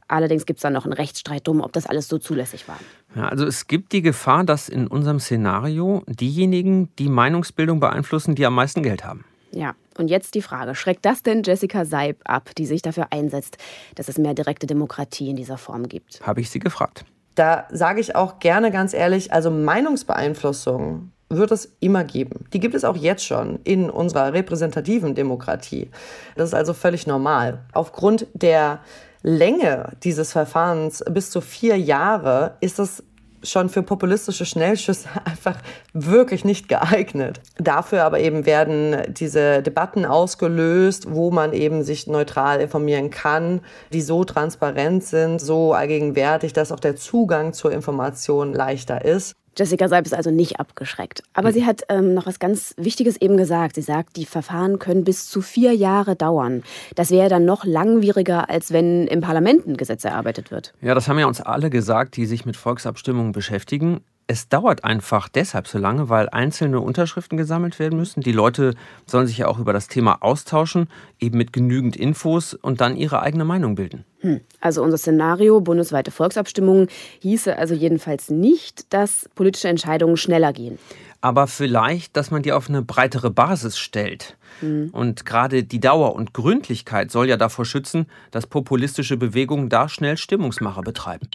Allerdings 0.07 0.45
gibt 0.45 0.59
es 0.59 0.61
dann 0.61 0.73
noch 0.73 0.85
einen 0.85 0.93
Rechtsstreit 0.93 1.47
drum, 1.47 1.61
ob 1.61 1.73
das 1.73 1.85
alles 1.85 2.07
so 2.07 2.17
zulässig 2.17 2.67
war. 2.67 2.79
Ja, 3.15 3.27
also 3.29 3.45
es 3.45 3.67
gibt 3.67 3.91
die 3.91 4.01
Gefahr, 4.01 4.43
dass 4.43 4.69
in 4.69 4.87
unserem 4.87 5.19
Szenario 5.19 6.03
diejenigen 6.07 6.89
die 6.97 7.09
Meinungsbildung 7.09 7.79
beeinflussen, 7.79 8.35
die 8.35 8.45
am 8.45 8.55
meisten 8.55 8.83
Geld 8.83 9.03
haben. 9.03 9.25
Ja, 9.51 9.75
und 9.97 10.09
jetzt 10.09 10.35
die 10.35 10.41
Frage, 10.41 10.75
schreckt 10.75 11.05
das 11.05 11.23
denn 11.23 11.43
Jessica 11.43 11.85
Seib 11.85 12.17
ab, 12.25 12.51
die 12.57 12.65
sich 12.65 12.81
dafür 12.81 13.07
einsetzt, 13.11 13.57
dass 13.95 14.07
es 14.07 14.17
mehr 14.17 14.33
direkte 14.33 14.67
Demokratie 14.67 15.29
in 15.29 15.35
dieser 15.35 15.57
Form 15.57 15.87
gibt? 15.87 16.21
Habe 16.21 16.41
ich 16.41 16.49
sie 16.49 16.59
gefragt. 16.59 17.05
Da 17.35 17.67
sage 17.71 17.99
ich 17.99 18.15
auch 18.15 18.39
gerne 18.39 18.71
ganz 18.71 18.93
ehrlich, 18.93 19.31
also 19.31 19.51
Meinungsbeeinflussung 19.51 21.11
wird 21.29 21.51
es 21.51 21.75
immer 21.79 22.03
geben. 22.03 22.45
Die 22.53 22.59
gibt 22.59 22.75
es 22.75 22.83
auch 22.85 22.95
jetzt 22.95 23.25
schon 23.25 23.59
in 23.63 23.89
unserer 23.89 24.33
repräsentativen 24.33 25.15
Demokratie. 25.15 25.89
Das 26.35 26.49
ist 26.49 26.55
also 26.55 26.73
völlig 26.73 27.07
normal. 27.07 27.59
Aufgrund 27.73 28.27
der 28.33 28.79
Länge 29.23 29.91
dieses 30.03 30.31
Verfahrens 30.31 31.03
bis 31.09 31.31
zu 31.31 31.41
vier 31.41 31.77
Jahre 31.77 32.55
ist 32.61 32.79
es 32.79 33.03
schon 33.43 33.69
für 33.69 33.83
populistische 33.83 34.45
Schnellschüsse 34.45 35.09
einfach 35.25 35.57
wirklich 35.93 36.45
nicht 36.45 36.69
geeignet. 36.69 37.39
Dafür 37.57 38.03
aber 38.03 38.19
eben 38.19 38.45
werden 38.45 39.13
diese 39.13 39.61
Debatten 39.61 40.05
ausgelöst, 40.05 41.07
wo 41.09 41.31
man 41.31 41.53
eben 41.53 41.83
sich 41.83 42.07
neutral 42.07 42.61
informieren 42.61 43.09
kann, 43.09 43.61
die 43.93 44.01
so 44.01 44.23
transparent 44.23 45.03
sind, 45.03 45.39
so 45.39 45.73
allgegenwärtig, 45.73 46.53
dass 46.53 46.71
auch 46.71 46.79
der 46.79 46.95
Zugang 46.95 47.53
zur 47.53 47.71
Information 47.71 48.53
leichter 48.53 49.05
ist. 49.05 49.33
Jessica 49.57 49.87
Seib 49.87 50.05
ist 50.05 50.13
also 50.13 50.31
nicht 50.31 50.59
abgeschreckt. 50.59 51.23
Aber 51.33 51.49
mhm. 51.49 51.53
sie 51.53 51.65
hat 51.65 51.83
ähm, 51.89 52.13
noch 52.13 52.25
was 52.25 52.39
ganz 52.39 52.73
Wichtiges 52.77 53.19
eben 53.19 53.37
gesagt. 53.37 53.75
Sie 53.75 53.81
sagt, 53.81 54.15
die 54.15 54.25
Verfahren 54.25 54.79
können 54.79 55.03
bis 55.03 55.29
zu 55.29 55.41
vier 55.41 55.73
Jahre 55.73 56.15
dauern. 56.15 56.63
Das 56.95 57.11
wäre 57.11 57.29
dann 57.29 57.45
noch 57.45 57.65
langwieriger, 57.65 58.49
als 58.49 58.71
wenn 58.71 59.07
im 59.07 59.21
Parlament 59.21 59.67
ein 59.67 59.77
Gesetz 59.77 60.03
erarbeitet 60.03 60.51
wird. 60.51 60.73
Ja, 60.81 60.93
das 60.93 61.07
haben 61.07 61.19
ja 61.19 61.25
uns 61.25 61.41
alle 61.41 61.69
gesagt, 61.69 62.17
die 62.17 62.25
sich 62.25 62.45
mit 62.45 62.55
Volksabstimmungen 62.55 63.31
beschäftigen 63.31 64.01
es 64.27 64.49
dauert 64.49 64.83
einfach 64.83 65.29
deshalb 65.29 65.67
so 65.67 65.77
lange, 65.77 66.09
weil 66.09 66.27
einzelne 66.29 66.81
Unterschriften 66.81 67.37
gesammelt 67.37 67.79
werden 67.79 67.97
müssen. 67.97 68.21
Die 68.21 68.33
Leute 68.33 68.75
sollen 69.05 69.25
sich 69.25 69.37
ja 69.37 69.47
auch 69.47 69.57
über 69.57 69.71
das 69.71 69.87
Thema 69.87 70.17
austauschen, 70.21 70.89
eben 71.19 71.37
mit 71.37 71.53
genügend 71.53 71.95
Infos 71.95 72.53
und 72.53 72.81
dann 72.81 72.97
ihre 72.97 73.21
eigene 73.21 73.45
Meinung 73.45 73.75
bilden. 73.75 74.03
Hm. 74.19 74.41
Also 74.59 74.83
unser 74.83 74.97
Szenario, 74.97 75.61
bundesweite 75.61 76.11
Volksabstimmungen, 76.11 76.87
hieße 77.19 77.57
also 77.57 77.73
jedenfalls 77.73 78.29
nicht, 78.29 78.93
dass 78.93 79.29
politische 79.33 79.69
Entscheidungen 79.69 80.17
schneller 80.17 80.51
gehen. 80.51 80.77
Aber 81.21 81.47
vielleicht, 81.47 82.17
dass 82.17 82.29
man 82.29 82.43
die 82.43 82.51
auf 82.51 82.69
eine 82.69 82.81
breitere 82.81 83.31
Basis 83.31 83.77
stellt. 83.77 84.37
Hm. 84.59 84.89
Und 84.91 85.25
gerade 85.25 85.63
die 85.63 85.79
Dauer 85.79 86.15
und 86.15 86.33
Gründlichkeit 86.33 87.11
soll 87.11 87.29
ja 87.29 87.37
davor 87.37 87.63
schützen, 87.63 88.07
dass 88.31 88.45
populistische 88.45 89.15
Bewegungen 89.15 89.69
da 89.69 89.87
schnell 89.87 90.17
Stimmungsmacher 90.17 90.81
betreiben. 90.81 91.29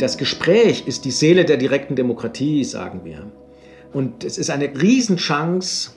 Das 0.00 0.16
Gespräch 0.16 0.84
ist 0.86 1.04
die 1.04 1.10
Seele 1.10 1.44
der 1.44 1.58
direkten 1.58 1.94
Demokratie, 1.94 2.64
sagen 2.64 3.02
wir. 3.04 3.30
Und 3.92 4.24
es 4.24 4.38
ist 4.38 4.48
eine 4.48 4.70
Riesenchance, 4.80 5.90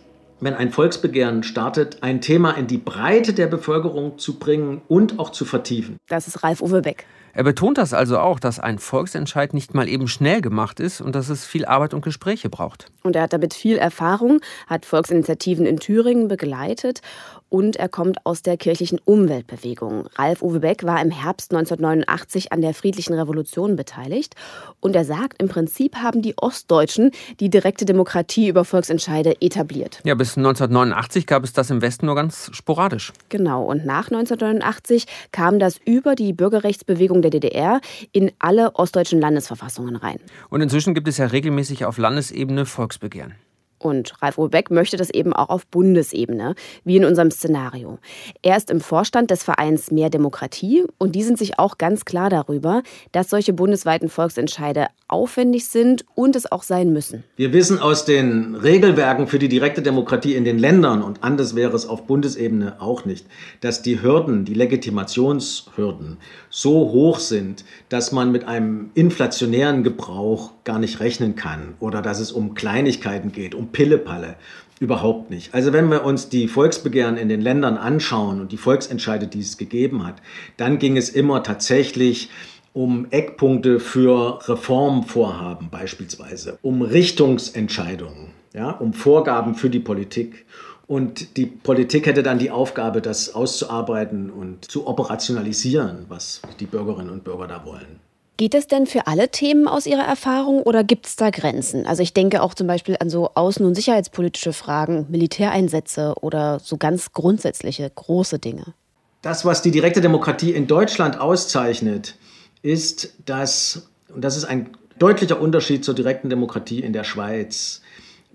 wenn 0.43 0.53
ein 0.53 0.71
Volksbegehren 0.71 1.43
startet, 1.43 1.97
ein 2.01 2.21
Thema 2.21 2.51
in 2.51 2.67
die 2.67 2.77
Breite 2.77 3.33
der 3.33 3.47
Bevölkerung 3.47 4.17
zu 4.17 4.39
bringen 4.39 4.81
und 4.87 5.19
auch 5.19 5.31
zu 5.31 5.45
vertiefen. 5.45 5.97
Das 6.07 6.27
ist 6.27 6.43
Ralf 6.43 6.61
Uwe 6.61 6.81
Beck. 6.81 7.05
Er 7.35 7.43
betont 7.43 7.79
das 7.79 7.95
also 7.95 8.19
auch, 8.19 8.39
dass 8.39 8.59
ein 8.59 8.77
Volksentscheid 8.77 9.55
nicht 9.55 9.73
mal 9.73 9.89
eben 9.89 10.07
schnell 10.07 10.41
gemacht 10.41 10.79
ist 10.79 11.01
und 11.01 11.15
dass 11.15 11.29
es 11.29 11.45
viel 11.45 11.65
Arbeit 11.65 11.95
und 11.95 12.03
Gespräche 12.03 12.47
braucht. 12.47 12.91
Und 13.01 13.15
er 13.15 13.23
hat 13.23 13.33
damit 13.33 13.55
viel 13.55 13.77
Erfahrung, 13.77 14.39
hat 14.67 14.85
Volksinitiativen 14.85 15.65
in 15.65 15.79
Thüringen 15.79 16.27
begleitet 16.27 17.01
und 17.49 17.75
er 17.75 17.89
kommt 17.89 18.23
aus 18.23 18.43
der 18.43 18.57
kirchlichen 18.57 18.99
Umweltbewegung. 19.03 20.07
Ralf 20.15 20.43
Uwe 20.43 20.59
Beck 20.59 20.83
war 20.83 21.01
im 21.01 21.09
Herbst 21.09 21.51
1989 21.51 22.51
an 22.51 22.61
der 22.61 22.75
friedlichen 22.75 23.13
Revolution 23.13 23.75
beteiligt 23.75 24.35
und 24.79 24.95
er 24.95 25.05
sagt, 25.05 25.41
im 25.41 25.49
Prinzip 25.49 25.97
haben 25.97 26.21
die 26.21 26.37
Ostdeutschen 26.37 27.11
die 27.39 27.49
direkte 27.49 27.85
Demokratie 27.85 28.47
über 28.47 28.63
Volksentscheide 28.63 29.41
etabliert. 29.41 30.01
Ja, 30.03 30.13
bis 30.33 30.37
1989 30.37 31.27
gab 31.27 31.43
es 31.43 31.53
das 31.53 31.69
im 31.69 31.81
Westen 31.81 32.07
nur 32.07 32.15
ganz 32.15 32.49
sporadisch. 32.53 33.13
Genau, 33.29 33.63
und 33.65 33.85
nach 33.85 34.09
1989 34.09 35.05
kam 35.31 35.59
das 35.59 35.79
über 35.85 36.15
die 36.15 36.33
Bürgerrechtsbewegung 36.33 37.21
der 37.21 37.29
DDR 37.29 37.81
in 38.11 38.31
alle 38.39 38.75
ostdeutschen 38.75 39.21
Landesverfassungen 39.21 39.95
rein. 39.95 40.19
Und 40.49 40.61
inzwischen 40.61 40.95
gibt 40.95 41.07
es 41.07 41.17
ja 41.17 41.27
regelmäßig 41.27 41.85
auf 41.85 41.99
Landesebene 41.99 42.65
Volksbegehren. 42.65 43.35
Und 43.83 44.13
Ralf 44.21 44.37
Robeck 44.37 44.71
möchte 44.71 44.95
das 44.95 45.09
eben 45.09 45.33
auch 45.33 45.49
auf 45.49 45.67
Bundesebene, 45.67 46.55
wie 46.85 46.95
in 46.95 47.03
unserem 47.03 47.31
Szenario. 47.31 47.99
Er 48.41 48.55
ist 48.55 48.71
im 48.71 48.79
Vorstand 48.79 49.29
des 49.29 49.43
Vereins 49.43 49.91
Mehr 49.91 50.09
Demokratie 50.09 50.85
und 50.97 51.15
die 51.15 51.23
sind 51.23 51.37
sich 51.37 51.59
auch 51.59 51.77
ganz 51.77 52.05
klar 52.05 52.29
darüber, 52.29 52.81
dass 53.11 53.29
solche 53.29 53.51
bundesweiten 53.51 54.07
Volksentscheide 54.07 54.87
aufwendig 55.09 55.67
sind 55.67 56.05
und 56.15 56.35
es 56.37 56.49
auch 56.49 56.63
sein 56.63 56.93
müssen. 56.93 57.25
Wir 57.35 57.51
wissen 57.51 57.79
aus 57.79 58.05
den 58.05 58.55
Regelwerken 58.55 59.27
für 59.27 59.37
die 59.37 59.49
direkte 59.49 59.81
Demokratie 59.81 60.35
in 60.35 60.45
den 60.45 60.57
Ländern, 60.57 61.03
und 61.03 61.21
anders 61.21 61.55
wäre 61.55 61.75
es 61.75 61.85
auf 61.85 62.07
Bundesebene 62.07 62.81
auch 62.81 63.03
nicht, 63.03 63.27
dass 63.59 63.81
die 63.81 64.01
Hürden, 64.01 64.45
die 64.45 64.53
Legitimationshürden 64.53 66.17
so 66.49 66.91
hoch 66.91 67.19
sind, 67.19 67.65
dass 67.89 68.13
man 68.13 68.31
mit 68.31 68.47
einem 68.47 68.91
inflationären 68.93 69.83
Gebrauch 69.83 70.52
gar 70.63 70.79
nicht 70.79 70.99
rechnen 70.99 71.35
kann 71.35 71.75
oder 71.79 72.01
dass 72.01 72.19
es 72.19 72.31
um 72.31 72.53
Kleinigkeiten 72.53 73.31
geht, 73.31 73.55
um 73.55 73.67
Pillepalle. 73.67 74.35
Überhaupt 74.79 75.29
nicht. 75.29 75.53
Also 75.53 75.71
wenn 75.71 75.89
wir 75.89 76.03
uns 76.03 76.29
die 76.29 76.47
Volksbegehren 76.47 77.15
in 77.15 77.29
den 77.29 77.41
Ländern 77.41 77.77
anschauen 77.77 78.41
und 78.41 78.51
die 78.51 78.57
Volksentscheide, 78.57 79.27
die 79.27 79.39
es 79.39 79.57
gegeben 79.57 80.05
hat, 80.05 80.15
dann 80.57 80.79
ging 80.79 80.97
es 80.97 81.09
immer 81.09 81.43
tatsächlich 81.43 82.29
um 82.73 83.07
Eckpunkte 83.11 83.79
für 83.79 84.39
Reformvorhaben 84.49 85.69
beispielsweise, 85.69 86.57
um 86.63 86.81
Richtungsentscheidungen, 86.81 88.31
ja, 88.53 88.71
um 88.71 88.93
Vorgaben 88.93 89.55
für 89.55 89.69
die 89.69 89.79
Politik. 89.79 90.45
Und 90.87 91.37
die 91.37 91.45
Politik 91.45 92.07
hätte 92.07 92.23
dann 92.23 92.39
die 92.39 92.51
Aufgabe, 92.51 93.01
das 93.01 93.33
auszuarbeiten 93.33 94.29
und 94.29 94.69
zu 94.69 94.85
operationalisieren, 94.87 96.05
was 96.09 96.41
die 96.59 96.65
Bürgerinnen 96.65 97.09
und 97.09 97.23
Bürger 97.23 97.47
da 97.47 97.63
wollen. 97.65 97.99
Geht 98.43 98.55
das 98.55 98.67
denn 98.67 98.87
für 98.87 99.07
alle 99.07 99.29
Themen 99.29 99.69
aus 99.69 99.85
Ihrer 99.85 100.03
Erfahrung 100.03 100.63
oder 100.63 100.83
gibt 100.83 101.05
es 101.05 101.15
da 101.15 101.29
Grenzen? 101.29 101.87
Also 101.87 102.03
ich 102.03 102.13
denke 102.13 102.41
auch 102.41 102.53
zum 102.53 102.67
Beispiel 102.67 102.97
an 102.99 103.09
so 103.09 103.29
außen- 103.29 103.63
und 103.63 103.73
sicherheitspolitische 103.73 104.51
Fragen, 104.51 105.05
Militäreinsätze 105.07 106.13
oder 106.19 106.59
so 106.59 106.75
ganz 106.75 107.13
grundsätzliche 107.13 107.89
große 107.89 108.39
Dinge. 108.39 108.73
Das, 109.21 109.45
was 109.45 109.61
die 109.61 109.71
direkte 109.71 110.01
Demokratie 110.01 110.51
in 110.51 110.67
Deutschland 110.67 111.21
auszeichnet, 111.21 112.15
ist, 112.61 113.13
dass, 113.25 113.87
und 114.13 114.25
das 114.25 114.35
ist 114.35 114.43
ein 114.43 114.71
deutlicher 114.99 115.39
Unterschied 115.39 115.85
zur 115.85 115.95
direkten 115.95 116.29
Demokratie 116.29 116.81
in 116.81 116.91
der 116.91 117.05
Schweiz, 117.05 117.81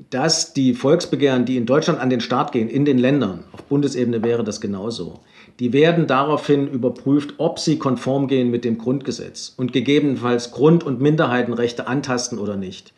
dass 0.08 0.54
die 0.54 0.72
Volksbegehren, 0.72 1.44
die 1.44 1.58
in 1.58 1.66
Deutschland 1.66 2.00
an 2.00 2.08
den 2.08 2.22
Start 2.22 2.52
gehen, 2.52 2.70
in 2.70 2.86
den 2.86 2.96
Ländern, 2.96 3.44
auf 3.52 3.62
Bundesebene 3.64 4.22
wäre 4.22 4.42
das 4.42 4.62
genauso, 4.62 5.20
die 5.60 5.72
werden 5.72 6.06
daraufhin 6.06 6.68
überprüft, 6.68 7.34
ob 7.38 7.58
sie 7.58 7.78
konform 7.78 8.28
gehen 8.28 8.50
mit 8.50 8.64
dem 8.64 8.78
Grundgesetz 8.78 9.54
und 9.56 9.72
gegebenenfalls 9.72 10.52
Grund- 10.52 10.84
und 10.84 11.00
Minderheitenrechte 11.00 11.88
antasten 11.88 12.38
oder 12.38 12.56
nicht. 12.56 12.92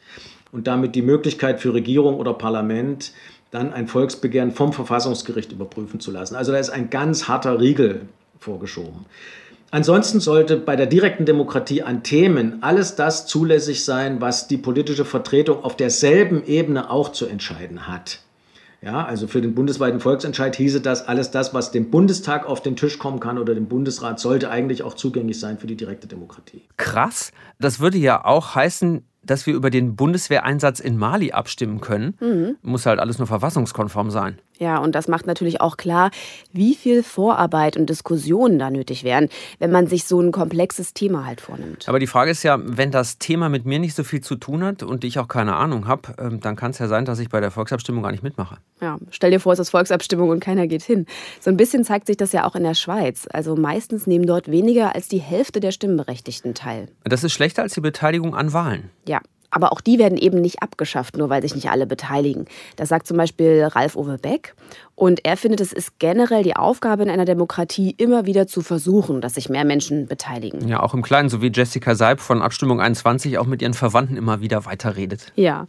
Und 0.52 0.66
damit 0.66 0.94
die 0.94 1.02
Möglichkeit 1.02 1.60
für 1.60 1.72
Regierung 1.72 2.16
oder 2.16 2.34
Parlament, 2.34 3.12
dann 3.50 3.72
ein 3.72 3.88
Volksbegehren 3.88 4.52
vom 4.52 4.72
Verfassungsgericht 4.72 5.52
überprüfen 5.52 6.00
zu 6.00 6.10
lassen. 6.10 6.36
Also 6.36 6.52
da 6.52 6.58
ist 6.58 6.70
ein 6.70 6.90
ganz 6.90 7.28
harter 7.28 7.60
Riegel 7.60 8.02
vorgeschoben. 8.38 9.06
Ansonsten 9.72 10.18
sollte 10.18 10.56
bei 10.56 10.74
der 10.74 10.86
direkten 10.86 11.26
Demokratie 11.26 11.82
an 11.82 12.02
Themen 12.02 12.62
alles 12.62 12.96
das 12.96 13.26
zulässig 13.26 13.84
sein, 13.84 14.20
was 14.20 14.48
die 14.48 14.56
politische 14.56 15.04
Vertretung 15.04 15.62
auf 15.62 15.76
derselben 15.76 16.44
Ebene 16.44 16.90
auch 16.90 17.10
zu 17.10 17.26
entscheiden 17.26 17.86
hat. 17.86 18.20
Ja, 18.82 19.04
also 19.04 19.26
für 19.26 19.42
den 19.42 19.54
bundesweiten 19.54 20.00
Volksentscheid 20.00 20.56
hieße 20.56 20.80
das, 20.80 21.06
alles 21.06 21.30
das, 21.30 21.52
was 21.52 21.70
dem 21.70 21.90
Bundestag 21.90 22.46
auf 22.46 22.62
den 22.62 22.76
Tisch 22.76 22.98
kommen 22.98 23.20
kann 23.20 23.36
oder 23.36 23.54
dem 23.54 23.66
Bundesrat, 23.66 24.18
sollte 24.18 24.50
eigentlich 24.50 24.82
auch 24.82 24.94
zugänglich 24.94 25.38
sein 25.38 25.58
für 25.58 25.66
die 25.66 25.76
direkte 25.76 26.06
Demokratie. 26.06 26.62
Krass. 26.78 27.32
Das 27.58 27.80
würde 27.80 27.98
ja 27.98 28.24
auch 28.24 28.54
heißen, 28.54 29.04
dass 29.22 29.46
wir 29.46 29.54
über 29.54 29.68
den 29.68 29.96
Bundeswehreinsatz 29.96 30.80
in 30.80 30.96
Mali 30.96 31.32
abstimmen 31.32 31.80
können. 31.80 32.16
Mhm. 32.20 32.56
Muss 32.62 32.86
halt 32.86 33.00
alles 33.00 33.18
nur 33.18 33.26
verfassungskonform 33.26 34.10
sein. 34.10 34.38
Ja, 34.60 34.76
und 34.76 34.94
das 34.94 35.08
macht 35.08 35.26
natürlich 35.26 35.62
auch 35.62 35.78
klar, 35.78 36.10
wie 36.52 36.74
viel 36.74 37.02
Vorarbeit 37.02 37.78
und 37.78 37.88
Diskussionen 37.88 38.58
da 38.58 38.70
nötig 38.70 39.04
wären, 39.04 39.30
wenn 39.58 39.70
man 39.70 39.86
sich 39.86 40.04
so 40.04 40.20
ein 40.20 40.32
komplexes 40.32 40.92
Thema 40.92 41.24
halt 41.24 41.40
vornimmt. 41.40 41.88
Aber 41.88 41.98
die 41.98 42.06
Frage 42.06 42.30
ist 42.30 42.42
ja, 42.42 42.58
wenn 42.62 42.90
das 42.90 43.16
Thema 43.16 43.48
mit 43.48 43.64
mir 43.64 43.78
nicht 43.78 43.96
so 43.96 44.04
viel 44.04 44.20
zu 44.20 44.36
tun 44.36 44.62
hat 44.62 44.82
und 44.82 45.02
ich 45.02 45.18
auch 45.18 45.28
keine 45.28 45.56
Ahnung 45.56 45.88
habe, 45.88 46.14
ähm, 46.18 46.40
dann 46.40 46.56
kann 46.56 46.72
es 46.72 46.78
ja 46.78 46.88
sein, 46.88 47.06
dass 47.06 47.18
ich 47.20 47.30
bei 47.30 47.40
der 47.40 47.50
Volksabstimmung 47.50 48.02
gar 48.02 48.12
nicht 48.12 48.22
mitmache. 48.22 48.58
Ja, 48.82 48.98
stell 49.10 49.30
dir 49.30 49.40
vor, 49.40 49.54
es 49.54 49.58
ist 49.58 49.70
Volksabstimmung 49.70 50.28
und 50.28 50.40
keiner 50.40 50.66
geht 50.66 50.82
hin. 50.82 51.06
So 51.40 51.50
ein 51.50 51.56
bisschen 51.56 51.82
zeigt 51.82 52.06
sich 52.06 52.18
das 52.18 52.32
ja 52.32 52.46
auch 52.46 52.54
in 52.54 52.62
der 52.62 52.74
Schweiz. 52.74 53.26
Also 53.32 53.56
meistens 53.56 54.06
nehmen 54.06 54.26
dort 54.26 54.50
weniger 54.50 54.94
als 54.94 55.08
die 55.08 55.20
Hälfte 55.20 55.60
der 55.60 55.72
Stimmberechtigten 55.72 56.52
teil. 56.52 56.88
Das 57.04 57.24
ist 57.24 57.32
schlechter 57.32 57.62
als 57.62 57.72
die 57.72 57.80
Beteiligung 57.80 58.34
an 58.34 58.52
Wahlen. 58.52 58.90
Ja, 59.08 59.20
aber 59.50 59.72
auch 59.72 59.80
die 59.80 59.98
werden 59.98 60.18
eben 60.18 60.40
nicht 60.40 60.62
abgeschafft, 60.62 61.16
nur 61.16 61.28
weil 61.28 61.42
sich 61.42 61.54
nicht 61.54 61.70
alle 61.70 61.86
beteiligen. 61.86 62.46
Das 62.76 62.88
sagt 62.88 63.06
zum 63.06 63.16
Beispiel 63.16 63.64
Ralf 63.64 63.96
Uwe 63.96 64.18
Beck. 64.18 64.54
Und 65.00 65.24
er 65.24 65.38
findet, 65.38 65.62
es 65.62 65.72
ist 65.72 65.98
generell 65.98 66.42
die 66.42 66.56
Aufgabe 66.56 67.02
in 67.02 67.08
einer 67.08 67.24
Demokratie, 67.24 67.94
immer 67.96 68.26
wieder 68.26 68.46
zu 68.46 68.60
versuchen, 68.60 69.22
dass 69.22 69.36
sich 69.36 69.48
mehr 69.48 69.64
Menschen 69.64 70.06
beteiligen. 70.06 70.68
Ja, 70.68 70.82
auch 70.82 70.92
im 70.92 71.00
Kleinen, 71.00 71.30
so 71.30 71.40
wie 71.40 71.50
Jessica 71.50 71.94
Seib 71.94 72.20
von 72.20 72.42
Abstimmung 72.42 72.82
21 72.82 73.38
auch 73.38 73.46
mit 73.46 73.62
ihren 73.62 73.72
Verwandten 73.72 74.18
immer 74.18 74.42
wieder 74.42 74.66
weiterredet. 74.66 75.32
Ja, 75.36 75.66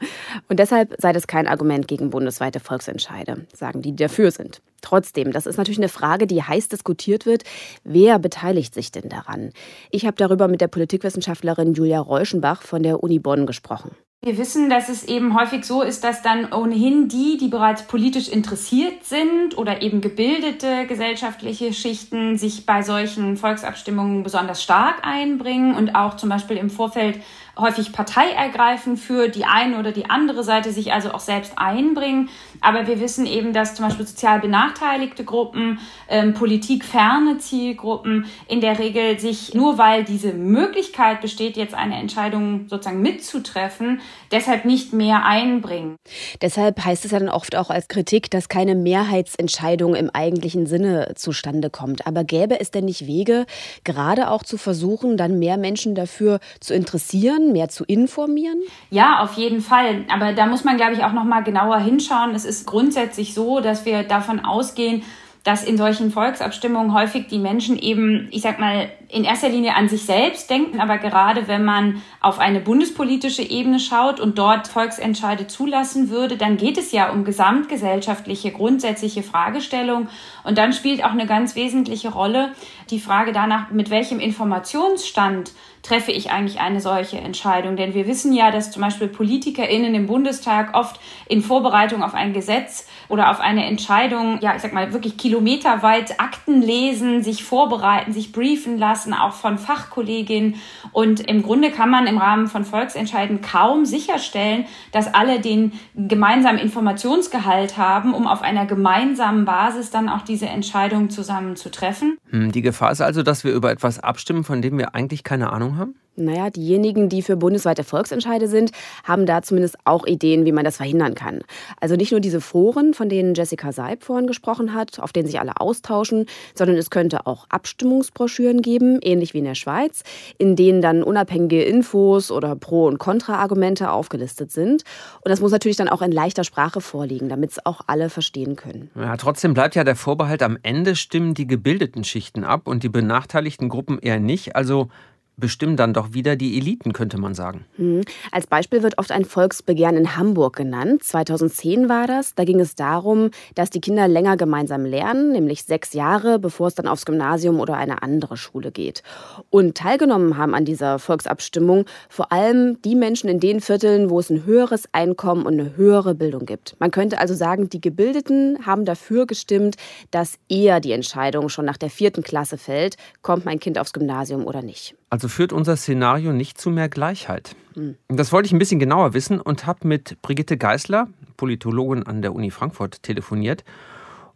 und 0.49 0.59
deshalb 0.59 0.95
sei 0.97 1.13
das 1.13 1.27
kein 1.27 1.47
Argument 1.47 1.87
gegen 1.87 2.09
bundesweite 2.09 2.59
Volksentscheide, 2.59 3.45
sagen 3.53 3.81
die, 3.81 3.91
die 3.91 4.03
dafür 4.03 4.31
sind. 4.31 4.61
Trotzdem, 4.81 5.31
das 5.31 5.45
ist 5.45 5.55
natürlich 5.55 5.79
eine 5.79 5.87
Frage, 5.87 6.27
die 6.27 6.43
heiß 6.43 6.67
diskutiert 6.67 7.25
wird. 7.25 7.43
Wer 7.85 8.19
beteiligt 8.19 8.73
sich 8.73 8.91
denn 8.91 9.07
daran? 9.07 9.51
Ich 9.91 10.05
habe 10.05 10.17
darüber 10.17 10.49
mit 10.49 10.59
der 10.59 10.67
Politikwissenschaftlerin 10.67 11.73
Julia 11.73 12.01
Reuschenbach 12.01 12.63
von 12.63 12.83
der 12.83 13.01
Uni 13.01 13.19
Bonn 13.19 13.45
gesprochen. 13.45 13.91
Wir 14.23 14.37
wissen, 14.37 14.69
dass 14.69 14.87
es 14.87 15.03
eben 15.03 15.35
häufig 15.35 15.65
so 15.65 15.81
ist, 15.81 16.03
dass 16.03 16.21
dann 16.21 16.53
ohnehin 16.53 17.07
die, 17.07 17.39
die 17.39 17.47
bereits 17.47 17.87
politisch 17.87 18.29
interessiert 18.29 19.03
sind 19.03 19.57
oder 19.57 19.81
eben 19.81 19.99
gebildete 19.99 20.85
gesellschaftliche 20.85 21.73
Schichten 21.73 22.37
sich 22.37 22.67
bei 22.67 22.83
solchen 22.83 23.35
Volksabstimmungen 23.35 24.21
besonders 24.21 24.61
stark 24.61 24.99
einbringen 25.01 25.73
und 25.73 25.95
auch 25.95 26.17
zum 26.17 26.29
Beispiel 26.29 26.57
im 26.57 26.69
Vorfeld 26.69 27.19
häufig 27.57 27.91
Partei 27.91 28.31
ergreifen 28.31 28.97
für 28.97 29.27
die 29.27 29.45
eine 29.45 29.77
oder 29.79 29.91
die 29.91 30.09
andere 30.09 30.43
Seite, 30.43 30.71
sich 30.71 30.93
also 30.93 31.11
auch 31.11 31.19
selbst 31.19 31.53
einbringen. 31.57 32.29
Aber 32.61 32.87
wir 32.87 32.99
wissen 32.99 33.25
eben, 33.25 33.53
dass 33.53 33.75
zum 33.75 33.85
Beispiel 33.85 34.05
sozial 34.05 34.39
benachteiligte 34.39 35.23
Gruppen, 35.23 35.79
ähm, 36.09 36.33
politikferne 36.33 37.37
Zielgruppen 37.37 38.25
in 38.47 38.61
der 38.61 38.79
Regel 38.79 39.19
sich 39.19 39.53
nur 39.53 39.77
weil 39.77 40.03
diese 40.03 40.33
Möglichkeit 40.33 41.21
besteht, 41.21 41.57
jetzt 41.57 41.73
eine 41.73 41.95
Entscheidung 41.95 42.67
sozusagen 42.69 43.01
mitzutreffen, 43.01 44.01
deshalb 44.31 44.65
nicht 44.65 44.93
mehr 44.93 45.25
einbringen. 45.25 45.97
Deshalb 46.41 46.83
heißt 46.83 47.05
es 47.05 47.11
ja 47.11 47.19
dann 47.19 47.29
oft 47.29 47.55
auch 47.55 47.69
als 47.69 47.87
Kritik, 47.87 48.31
dass 48.31 48.49
keine 48.49 48.75
Mehrheitsentscheidung 48.75 49.95
im 49.95 50.09
eigentlichen 50.09 50.67
Sinne 50.67 51.13
zustande 51.15 51.69
kommt. 51.69 52.07
Aber 52.07 52.23
gäbe 52.23 52.59
es 52.59 52.71
denn 52.71 52.85
nicht 52.85 53.07
Wege, 53.07 53.45
gerade 53.83 54.29
auch 54.29 54.43
zu 54.43 54.57
versuchen, 54.57 55.17
dann 55.17 55.39
mehr 55.39 55.57
Menschen 55.57 55.95
dafür 55.95 56.39
zu 56.59 56.73
interessieren, 56.73 57.40
mehr 57.49 57.69
zu 57.69 57.83
informieren? 57.85 58.61
Ja, 58.89 59.19
auf 59.21 59.33
jeden 59.33 59.61
Fall. 59.61 60.05
Aber 60.11 60.33
da 60.33 60.45
muss 60.45 60.63
man, 60.63 60.77
glaube 60.77 60.93
ich, 60.93 61.03
auch 61.03 61.13
noch 61.13 61.23
mal 61.23 61.41
genauer 61.41 61.79
hinschauen. 61.79 62.35
Es 62.35 62.45
ist 62.45 62.67
grundsätzlich 62.67 63.33
so, 63.33 63.59
dass 63.59 63.85
wir 63.85 64.03
davon 64.03 64.39
ausgehen, 64.39 65.03
dass 65.43 65.63
in 65.63 65.75
solchen 65.75 66.11
Volksabstimmungen 66.11 66.93
häufig 66.93 67.27
die 67.27 67.39
Menschen 67.39 67.77
eben, 67.79 68.27
ich 68.29 68.43
sag 68.43 68.59
mal, 68.59 68.91
in 69.09 69.23
erster 69.23 69.49
Linie 69.49 69.75
an 69.75 69.89
sich 69.89 70.03
selbst 70.03 70.49
denken, 70.49 70.79
aber 70.79 70.99
gerade 70.99 71.47
wenn 71.47 71.65
man 71.65 72.01
auf 72.21 72.37
eine 72.37 72.59
bundespolitische 72.59 73.41
Ebene 73.41 73.79
schaut 73.79 74.19
und 74.19 74.37
dort 74.37 74.67
Volksentscheide 74.67 75.47
zulassen 75.47 76.09
würde, 76.09 76.37
dann 76.37 76.57
geht 76.57 76.77
es 76.77 76.91
ja 76.91 77.09
um 77.09 77.25
gesamtgesellschaftliche, 77.25 78.51
grundsätzliche 78.51 79.23
Fragestellungen. 79.23 80.09
Und 80.43 80.59
dann 80.59 80.73
spielt 80.73 81.03
auch 81.03 81.11
eine 81.11 81.25
ganz 81.25 81.55
wesentliche 81.55 82.09
Rolle 82.09 82.51
die 82.91 82.99
Frage 82.99 83.31
danach, 83.31 83.71
mit 83.71 83.89
welchem 83.89 84.19
Informationsstand 84.19 85.53
treffe 85.81 86.11
ich 86.11 86.29
eigentlich 86.29 86.59
eine 86.59 86.79
solche 86.79 87.17
Entscheidung? 87.17 87.75
Denn 87.75 87.93
wir 87.93 88.07
wissen 88.07 88.33
ja, 88.33 88.51
dass 88.51 88.71
zum 88.71 88.81
Beispiel 88.81 89.07
PolitikerInnen 89.07 89.95
im 89.95 90.07
Bundestag 90.07 90.75
oft 90.77 90.99
in 91.27 91.41
Vorbereitung 91.41 92.03
auf 92.03 92.13
ein 92.13 92.33
Gesetz 92.33 92.87
oder 93.07 93.31
auf 93.31 93.39
eine 93.39 93.65
Entscheidung, 93.65 94.39
ja, 94.41 94.55
ich 94.55 94.61
sag 94.61 94.73
mal, 94.73 94.93
wirklich 94.93 95.17
kilometerweit 95.17 96.19
Akten 96.19 96.61
lesen, 96.61 97.23
sich 97.23 97.43
vorbereiten, 97.43 98.13
sich 98.13 98.31
briefen 98.31 98.77
lassen, 98.77 99.13
auch 99.13 99.33
von 99.33 99.57
Fachkolleginnen. 99.57 100.55
Und 100.91 101.19
im 101.21 101.43
Grunde 101.43 101.71
kann 101.71 101.89
man 101.89 102.07
im 102.07 102.17
Rahmen 102.17 102.47
von 102.47 102.65
Volksentscheiden 102.65 103.41
kaum 103.41 103.85
sicherstellen, 103.85 104.65
dass 104.91 105.13
alle 105.13 105.39
den 105.39 105.73
gemeinsamen 105.95 106.59
Informationsgehalt 106.59 107.77
haben, 107.77 108.13
um 108.13 108.27
auf 108.27 108.41
einer 108.41 108.65
gemeinsamen 108.65 109.45
Basis 109.45 109.91
dann 109.91 110.09
auch 110.09 110.21
diese 110.21 110.47
Entscheidung 110.47 111.09
zusammen 111.09 111.55
zu 111.55 111.69
treffen. 111.71 112.17
Hm, 112.29 112.51
die 112.51 112.61
Gefahr 112.61 112.80
ist 112.89 113.01
also, 113.01 113.21
dass 113.21 113.43
wir 113.43 113.53
über 113.53 113.71
etwas 113.71 113.99
abstimmen, 113.99 114.43
von 114.43 114.61
dem 114.61 114.77
wir 114.77 114.95
eigentlich 114.95 115.23
keine 115.23 115.51
Ahnung 115.51 115.77
haben? 115.77 115.95
Naja, 116.17 116.49
diejenigen, 116.49 117.07
die 117.07 117.21
für 117.21 117.37
bundesweite 117.37 117.83
Volksentscheide 117.85 118.49
sind, 118.49 118.71
haben 119.05 119.25
da 119.25 119.41
zumindest 119.41 119.77
auch 119.85 120.05
Ideen, 120.05 120.45
wie 120.45 120.51
man 120.51 120.65
das 120.65 120.77
verhindern 120.77 121.15
kann. 121.15 121.39
Also 121.79 121.95
nicht 121.95 122.11
nur 122.11 122.19
diese 122.19 122.41
Foren, 122.41 122.93
von 122.93 123.07
denen 123.07 123.33
Jessica 123.33 123.71
Seib 123.71 124.03
vorhin 124.03 124.27
gesprochen 124.27 124.73
hat, 124.73 124.99
auf 124.99 125.13
denen 125.13 125.27
sich 125.27 125.39
alle 125.39 125.61
austauschen, 125.61 126.25
sondern 126.53 126.75
es 126.75 126.89
könnte 126.89 127.25
auch 127.27 127.45
Abstimmungsbroschüren 127.49 128.61
geben, 128.61 128.99
ähnlich 129.01 129.33
wie 129.33 129.39
in 129.39 129.45
der 129.45 129.55
Schweiz, 129.55 130.03
in 130.37 130.57
denen 130.57 130.81
dann 130.81 131.01
unabhängige 131.01 131.63
Infos 131.63 132.29
oder 132.29 132.57
Pro- 132.57 132.87
und 132.87 132.97
Kontra-Argumente 132.97 133.89
aufgelistet 133.89 134.51
sind. 134.51 134.83
Und 135.21 135.29
das 135.29 135.39
muss 135.39 135.51
natürlich 135.51 135.77
dann 135.77 135.87
auch 135.87 136.01
in 136.01 136.11
leichter 136.11 136.43
Sprache 136.43 136.81
vorliegen, 136.81 137.29
damit 137.29 137.51
es 137.51 137.65
auch 137.65 137.81
alle 137.87 138.09
verstehen 138.09 138.57
können. 138.57 138.91
Ja, 138.95 139.15
trotzdem 139.15 139.53
bleibt 139.53 139.75
ja 139.75 139.85
der 139.85 139.95
Vorbehalt, 139.95 140.43
am 140.43 140.57
Ende 140.61 140.97
stimmen 140.97 141.33
die 141.33 141.47
gebildeten 141.47 142.03
Schichten 142.03 142.43
ab 142.43 142.67
und 142.67 142.83
die 142.83 142.89
benachteiligten 142.89 143.69
Gruppen 143.69 143.97
eher 143.99 144.19
nicht. 144.19 144.57
Also 144.57 144.89
bestimmen 145.37 145.75
dann 145.75 145.93
doch 145.93 146.13
wieder 146.13 146.35
die 146.35 146.57
Eliten, 146.57 146.93
könnte 146.93 147.17
man 147.17 147.33
sagen. 147.33 147.65
Hm. 147.75 148.01
Als 148.31 148.47
Beispiel 148.47 148.83
wird 148.83 148.97
oft 148.97 149.11
ein 149.11 149.25
Volksbegehren 149.25 149.97
in 149.97 150.15
Hamburg 150.15 150.55
genannt. 150.55 151.03
2010 151.03 151.89
war 151.89 152.07
das. 152.07 152.35
Da 152.35 152.43
ging 152.43 152.59
es 152.59 152.75
darum, 152.75 153.31
dass 153.55 153.69
die 153.69 153.81
Kinder 153.81 154.07
länger 154.07 154.37
gemeinsam 154.37 154.85
lernen, 154.85 155.31
nämlich 155.31 155.63
sechs 155.63 155.93
Jahre, 155.93 156.39
bevor 156.39 156.67
es 156.67 156.75
dann 156.75 156.87
aufs 156.87 157.05
Gymnasium 157.05 157.59
oder 157.59 157.75
eine 157.75 158.03
andere 158.03 158.37
Schule 158.37 158.71
geht. 158.71 159.03
Und 159.49 159.75
teilgenommen 159.75 160.37
haben 160.37 160.53
an 160.53 160.65
dieser 160.65 160.99
Volksabstimmung 160.99 161.85
vor 162.07 162.31
allem 162.31 162.81
die 162.83 162.95
Menschen 162.95 163.29
in 163.29 163.39
den 163.39 163.61
Vierteln, 163.61 164.09
wo 164.09 164.19
es 164.19 164.29
ein 164.29 164.45
höheres 164.45 164.87
Einkommen 164.91 165.45
und 165.45 165.59
eine 165.59 165.75
höhere 165.75 166.15
Bildung 166.15 166.45
gibt. 166.45 166.75
Man 166.79 166.91
könnte 166.91 167.17
also 167.17 167.33
sagen, 167.33 167.69
die 167.69 167.81
Gebildeten 167.81 168.65
haben 168.65 168.85
dafür 168.85 169.25
gestimmt, 169.25 169.75
dass 170.11 170.35
eher 170.49 170.79
die 170.79 170.91
Entscheidung 170.91 171.49
schon 171.49 171.65
nach 171.65 171.77
der 171.77 171.89
vierten 171.89 172.23
Klasse 172.23 172.57
fällt, 172.57 172.97
kommt 173.21 173.45
mein 173.45 173.59
Kind 173.59 173.79
aufs 173.79 173.93
Gymnasium 173.93 174.45
oder 174.45 174.61
nicht. 174.61 174.95
Also 175.11 175.27
führt 175.27 175.51
unser 175.51 175.75
Szenario 175.75 176.31
nicht 176.31 176.59
zu 176.59 176.69
mehr 176.69 176.87
Gleichheit. 176.87 177.57
Hm. 177.73 177.97
Das 178.07 178.31
wollte 178.31 178.47
ich 178.47 178.53
ein 178.53 178.59
bisschen 178.59 178.79
genauer 178.79 179.13
wissen 179.13 179.41
und 179.41 179.65
habe 179.67 179.85
mit 179.85 180.21
Brigitte 180.21 180.57
Geisler, 180.57 181.09
Politologin 181.35 182.03
an 182.03 182.21
der 182.21 182.33
Uni 182.33 182.49
Frankfurt, 182.49 183.03
telefoniert. 183.03 183.65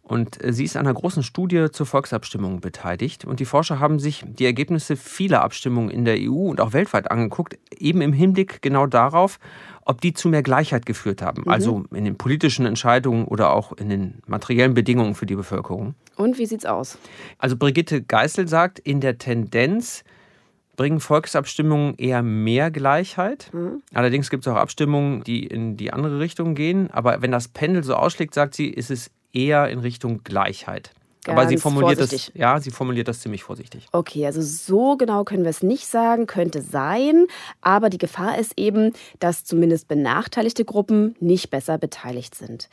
Und 0.02 0.44
äh, 0.44 0.52
sie 0.52 0.64
ist 0.64 0.76
an 0.76 0.86
einer 0.86 0.92
großen 0.92 1.22
Studie 1.22 1.68
zur 1.72 1.86
Volksabstimmung 1.86 2.60
beteiligt. 2.60 3.24
Und 3.24 3.40
die 3.40 3.46
Forscher 3.46 3.80
haben 3.80 3.98
sich 3.98 4.22
die 4.26 4.44
Ergebnisse 4.44 4.96
vieler 4.96 5.42
Abstimmungen 5.42 5.88
in 5.88 6.04
der 6.04 6.18
EU 6.20 6.50
und 6.50 6.60
auch 6.60 6.74
weltweit 6.74 7.10
angeguckt, 7.10 7.58
eben 7.78 8.02
im 8.02 8.12
Hinblick 8.12 8.60
genau 8.60 8.86
darauf, 8.86 9.40
ob 9.86 10.02
die 10.02 10.12
zu 10.12 10.28
mehr 10.28 10.42
Gleichheit 10.42 10.84
geführt 10.84 11.22
haben. 11.22 11.44
Mhm. 11.46 11.50
Also 11.50 11.84
in 11.90 12.04
den 12.04 12.18
politischen 12.18 12.66
Entscheidungen 12.66 13.24
oder 13.24 13.54
auch 13.54 13.72
in 13.72 13.88
den 13.88 14.18
materiellen 14.26 14.74
Bedingungen 14.74 15.14
für 15.14 15.26
die 15.26 15.36
Bevölkerung. 15.36 15.94
Und 16.16 16.36
wie 16.36 16.44
sieht's 16.44 16.66
aus? 16.66 16.98
Also 17.38 17.56
Brigitte 17.56 18.02
Geisel 18.02 18.46
sagt, 18.46 18.78
in 18.78 19.00
der 19.00 19.16
Tendenz 19.16 20.04
bringen 20.76 21.00
Volksabstimmungen 21.00 21.94
eher 21.96 22.22
mehr 22.22 22.70
Gleichheit. 22.70 23.50
Mhm. 23.52 23.82
Allerdings 23.94 24.30
gibt 24.30 24.46
es 24.46 24.52
auch 24.52 24.56
Abstimmungen, 24.56 25.24
die 25.24 25.46
in 25.46 25.76
die 25.76 25.92
andere 25.92 26.20
Richtung 26.20 26.54
gehen. 26.54 26.90
Aber 26.90 27.22
wenn 27.22 27.32
das 27.32 27.48
Pendel 27.48 27.82
so 27.82 27.94
ausschlägt, 27.94 28.34
sagt 28.34 28.54
sie, 28.54 28.68
ist 28.68 28.90
es 28.90 29.10
eher 29.32 29.68
in 29.68 29.80
Richtung 29.80 30.22
Gleichheit. 30.24 30.92
Ganz 31.26 31.40
Aber 31.40 31.48
sie 31.48 31.56
formuliert, 31.56 31.98
das, 31.98 32.30
ja, 32.34 32.60
sie 32.60 32.70
formuliert 32.70 33.08
das 33.08 33.18
ziemlich 33.18 33.42
vorsichtig. 33.42 33.88
Okay, 33.90 34.24
also 34.26 34.40
so 34.40 34.96
genau 34.96 35.24
können 35.24 35.42
wir 35.42 35.50
es 35.50 35.60
nicht 35.60 35.88
sagen, 35.88 36.26
könnte 36.26 36.62
sein. 36.62 37.26
Aber 37.60 37.90
die 37.90 37.98
Gefahr 37.98 38.38
ist 38.38 38.52
eben, 38.56 38.92
dass 39.18 39.42
zumindest 39.42 39.88
benachteiligte 39.88 40.64
Gruppen 40.64 41.16
nicht 41.18 41.50
besser 41.50 41.78
beteiligt 41.78 42.36
sind. 42.36 42.68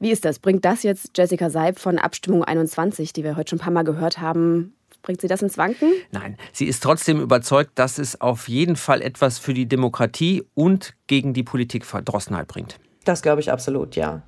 Wie 0.00 0.10
ist 0.10 0.24
das? 0.24 0.40
Bringt 0.40 0.64
das 0.64 0.82
jetzt 0.82 1.16
Jessica 1.16 1.48
Seib 1.48 1.78
von 1.78 1.98
Abstimmung 1.98 2.42
21, 2.42 3.12
die 3.12 3.22
wir 3.22 3.36
heute 3.36 3.50
schon 3.50 3.60
ein 3.60 3.62
paar 3.62 3.72
Mal 3.72 3.84
gehört 3.84 4.18
haben, 4.18 4.74
Bringt 5.02 5.20
sie 5.20 5.28
das 5.28 5.42
ins 5.42 5.58
Wanken? 5.58 5.92
Nein, 6.12 6.36
sie 6.52 6.66
ist 6.66 6.82
trotzdem 6.82 7.20
überzeugt, 7.20 7.72
dass 7.74 7.98
es 7.98 8.20
auf 8.20 8.48
jeden 8.48 8.76
Fall 8.76 9.02
etwas 9.02 9.38
für 9.38 9.52
die 9.52 9.66
Demokratie 9.66 10.44
und 10.54 10.94
gegen 11.08 11.34
die 11.34 11.42
Politikverdrossenheit 11.42 12.46
bringt. 12.46 12.78
Das 13.04 13.20
glaube 13.22 13.40
ich 13.40 13.50
absolut, 13.50 13.96
ja. 13.96 14.22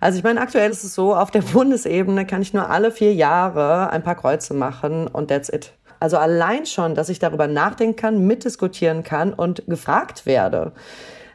Also 0.00 0.18
ich 0.18 0.24
meine, 0.24 0.40
aktuell 0.40 0.70
ist 0.70 0.84
es 0.84 0.94
so, 0.94 1.16
auf 1.16 1.30
der 1.30 1.40
Bundesebene 1.52 2.26
kann 2.26 2.42
ich 2.42 2.52
nur 2.52 2.68
alle 2.68 2.92
vier 2.92 3.14
Jahre 3.14 3.90
ein 3.90 4.02
paar 4.02 4.16
Kreuze 4.16 4.52
machen 4.52 5.06
und 5.08 5.28
that's 5.28 5.48
it. 5.48 5.72
Also 6.00 6.18
allein 6.18 6.66
schon, 6.66 6.94
dass 6.94 7.08
ich 7.08 7.18
darüber 7.18 7.46
nachdenken 7.46 7.96
kann, 7.96 8.26
mitdiskutieren 8.26 9.02
kann 9.02 9.32
und 9.32 9.64
gefragt 9.66 10.26
werde 10.26 10.72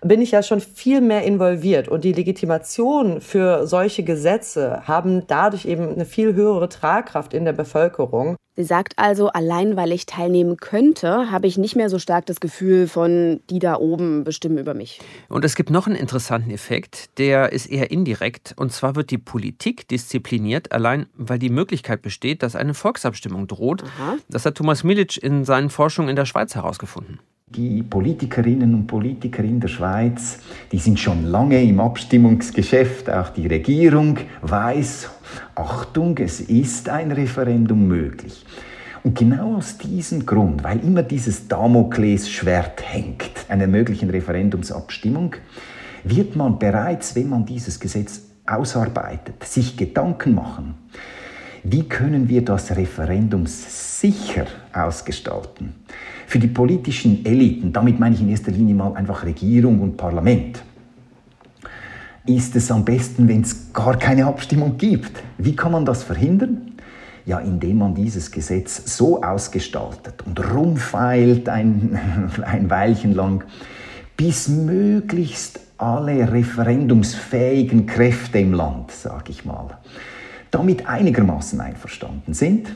bin 0.04 0.22
ich 0.22 0.32
ja 0.32 0.44
schon 0.44 0.60
viel 0.60 1.02
mehr 1.02 1.24
involviert 1.24 1.88
und 1.88 2.04
die 2.04 2.14
Legitimation 2.14 3.22
für 3.22 3.68
solche 3.68 4.04
Gesetze 4.04 4.84
haben 4.86 5.26
dadurch 5.28 5.66
eben 5.66 5.94
eine 5.94 6.06
viel 6.06 6.34
höhere 6.34 6.70
Tragkraft 6.70 7.34
in 7.34 7.46
der 7.46 7.54
Bevölkerung. 7.54 8.36
Sie 8.56 8.64
sagt 8.64 8.94
also, 8.98 9.30
allein 9.30 9.76
weil 9.78 9.92
ich 9.92 10.06
teilnehmen 10.06 10.58
könnte, 10.58 11.32
habe 11.32 11.48
ich 11.48 11.58
nicht 11.58 11.76
mehr 11.76 11.90
so 11.90 11.98
stark 11.98 12.28
das 12.28 12.40
Gefühl 12.40 12.88
von, 12.88 13.42
die 13.50 13.58
da 13.58 13.78
oben 13.78 14.24
bestimmen 14.24 14.60
über 14.60 14.76
mich. 14.76 15.02
Und 15.28 15.44
es 15.44 15.56
gibt 15.56 15.72
noch 15.72 15.88
einen 15.88 15.96
interessanten 15.96 16.52
Effekt, 16.52 17.18
der 17.18 17.52
ist 17.52 17.66
eher 17.66 17.90
indirekt. 17.90 18.54
Und 18.56 18.72
zwar 18.72 18.96
wird 18.96 19.10
die 19.10 19.18
Politik 19.18 19.88
diszipliniert, 19.88 20.72
allein 20.72 21.08
weil 21.16 21.40
die 21.40 21.50
Möglichkeit 21.50 22.04
besteht, 22.04 22.44
dass 22.44 22.56
eine 22.56 22.76
Volksabstimmung 22.76 23.48
droht. 23.48 23.84
Aha. 23.84 24.18
Das 24.30 24.46
hat 24.46 24.54
Thomas 24.56 24.84
Milic 24.84 25.18
in 25.18 25.46
seinen 25.46 25.72
Forschungen 25.72 26.10
in 26.10 26.16
der 26.16 26.26
Schweiz 26.26 26.54
herausgefunden. 26.54 27.20
Die 27.56 27.84
Politikerinnen 27.84 28.74
und 28.74 28.88
Politiker 28.88 29.44
in 29.44 29.60
der 29.60 29.68
Schweiz, 29.68 30.40
die 30.72 30.80
sind 30.80 31.00
schon 31.00 31.26
lange 31.26 31.62
im 31.62 31.80
Abstimmungsgeschäft. 31.80 33.12
Auch 33.12 33.30
die 33.30 33.46
Regierung 33.46 34.18
weiß, 34.42 35.12
Achtung, 35.54 36.18
es 36.18 36.42
ist 36.42 36.90
ein 36.90 37.12
Referendum 37.12 37.88
möglich. 37.88 38.44
Und 39.04 39.20
genau 39.20 39.58
aus 39.58 39.78
diesem 39.78 40.26
Grund, 40.26 40.64
weil 40.64 40.80
immer 40.80 41.04
dieses 41.04 41.48
Damoklesschwert 41.48 42.82
hängt, 42.92 43.46
einer 43.50 43.68
möglichen 43.68 44.10
Referendumsabstimmung, 44.10 45.36
wird 46.04 46.36
man 46.36 46.58
bereits, 46.58 47.16
wenn 47.16 47.30
man 47.30 47.46
dieses 47.46 47.80
Gesetz 47.80 48.22
ausarbeitet, 48.48 49.44
sich 49.44 49.78
Gedanken 49.78 50.34
machen, 50.34 50.76
wie 51.64 51.84
können 51.84 52.28
wir 52.28 52.44
das 52.44 52.76
Referendum 52.76 53.46
sicher 53.46 54.46
ausgestalten? 54.74 55.74
Für 56.28 56.40
die 56.40 56.48
politischen 56.48 57.26
Eliten, 57.26 57.72
damit 57.72 58.00
meine 58.00 58.16
ich 58.16 58.22
in 58.22 58.30
erster 58.30 58.52
Linie 58.52 58.76
mal 58.76 58.94
einfach 58.96 59.24
Regierung 59.24 59.80
und 59.80 59.96
Parlament, 59.96 60.62
ist 62.26 62.56
es 62.56 62.72
am 62.72 62.84
besten, 62.84 63.28
wenn 63.28 63.42
es 63.42 63.72
gar 63.74 63.98
keine 63.98 64.26
Abstimmung 64.26 64.78
gibt. 64.78 65.24
Wie 65.38 65.56
kann 65.56 65.72
man 65.72 65.86
das 65.86 66.04
verhindern? 66.04 66.74
Ja, 67.26 67.40
indem 67.40 67.78
man 67.78 67.96
dieses 67.96 68.32
Gesetz 68.32 68.98
so 68.98 69.22
ausgestaltet 69.22 70.24
und 70.26 70.40
rumfeilt 70.54 71.48
ein, 71.48 71.98
ein 72.44 72.70
Weilchen 72.70 73.14
lang, 73.14 73.46
bis 74.18 74.50
möglichst 74.50 75.62
alle 75.78 76.32
referendumsfähigen 76.32 77.86
Kräfte 77.86 78.40
im 78.40 78.54
Land, 78.54 78.92
sage 78.92 79.32
ich 79.32 79.46
mal, 79.46 79.78
damit 80.54 80.88
einigermaßen 80.88 81.60
einverstanden 81.60 82.34
sind. 82.34 82.76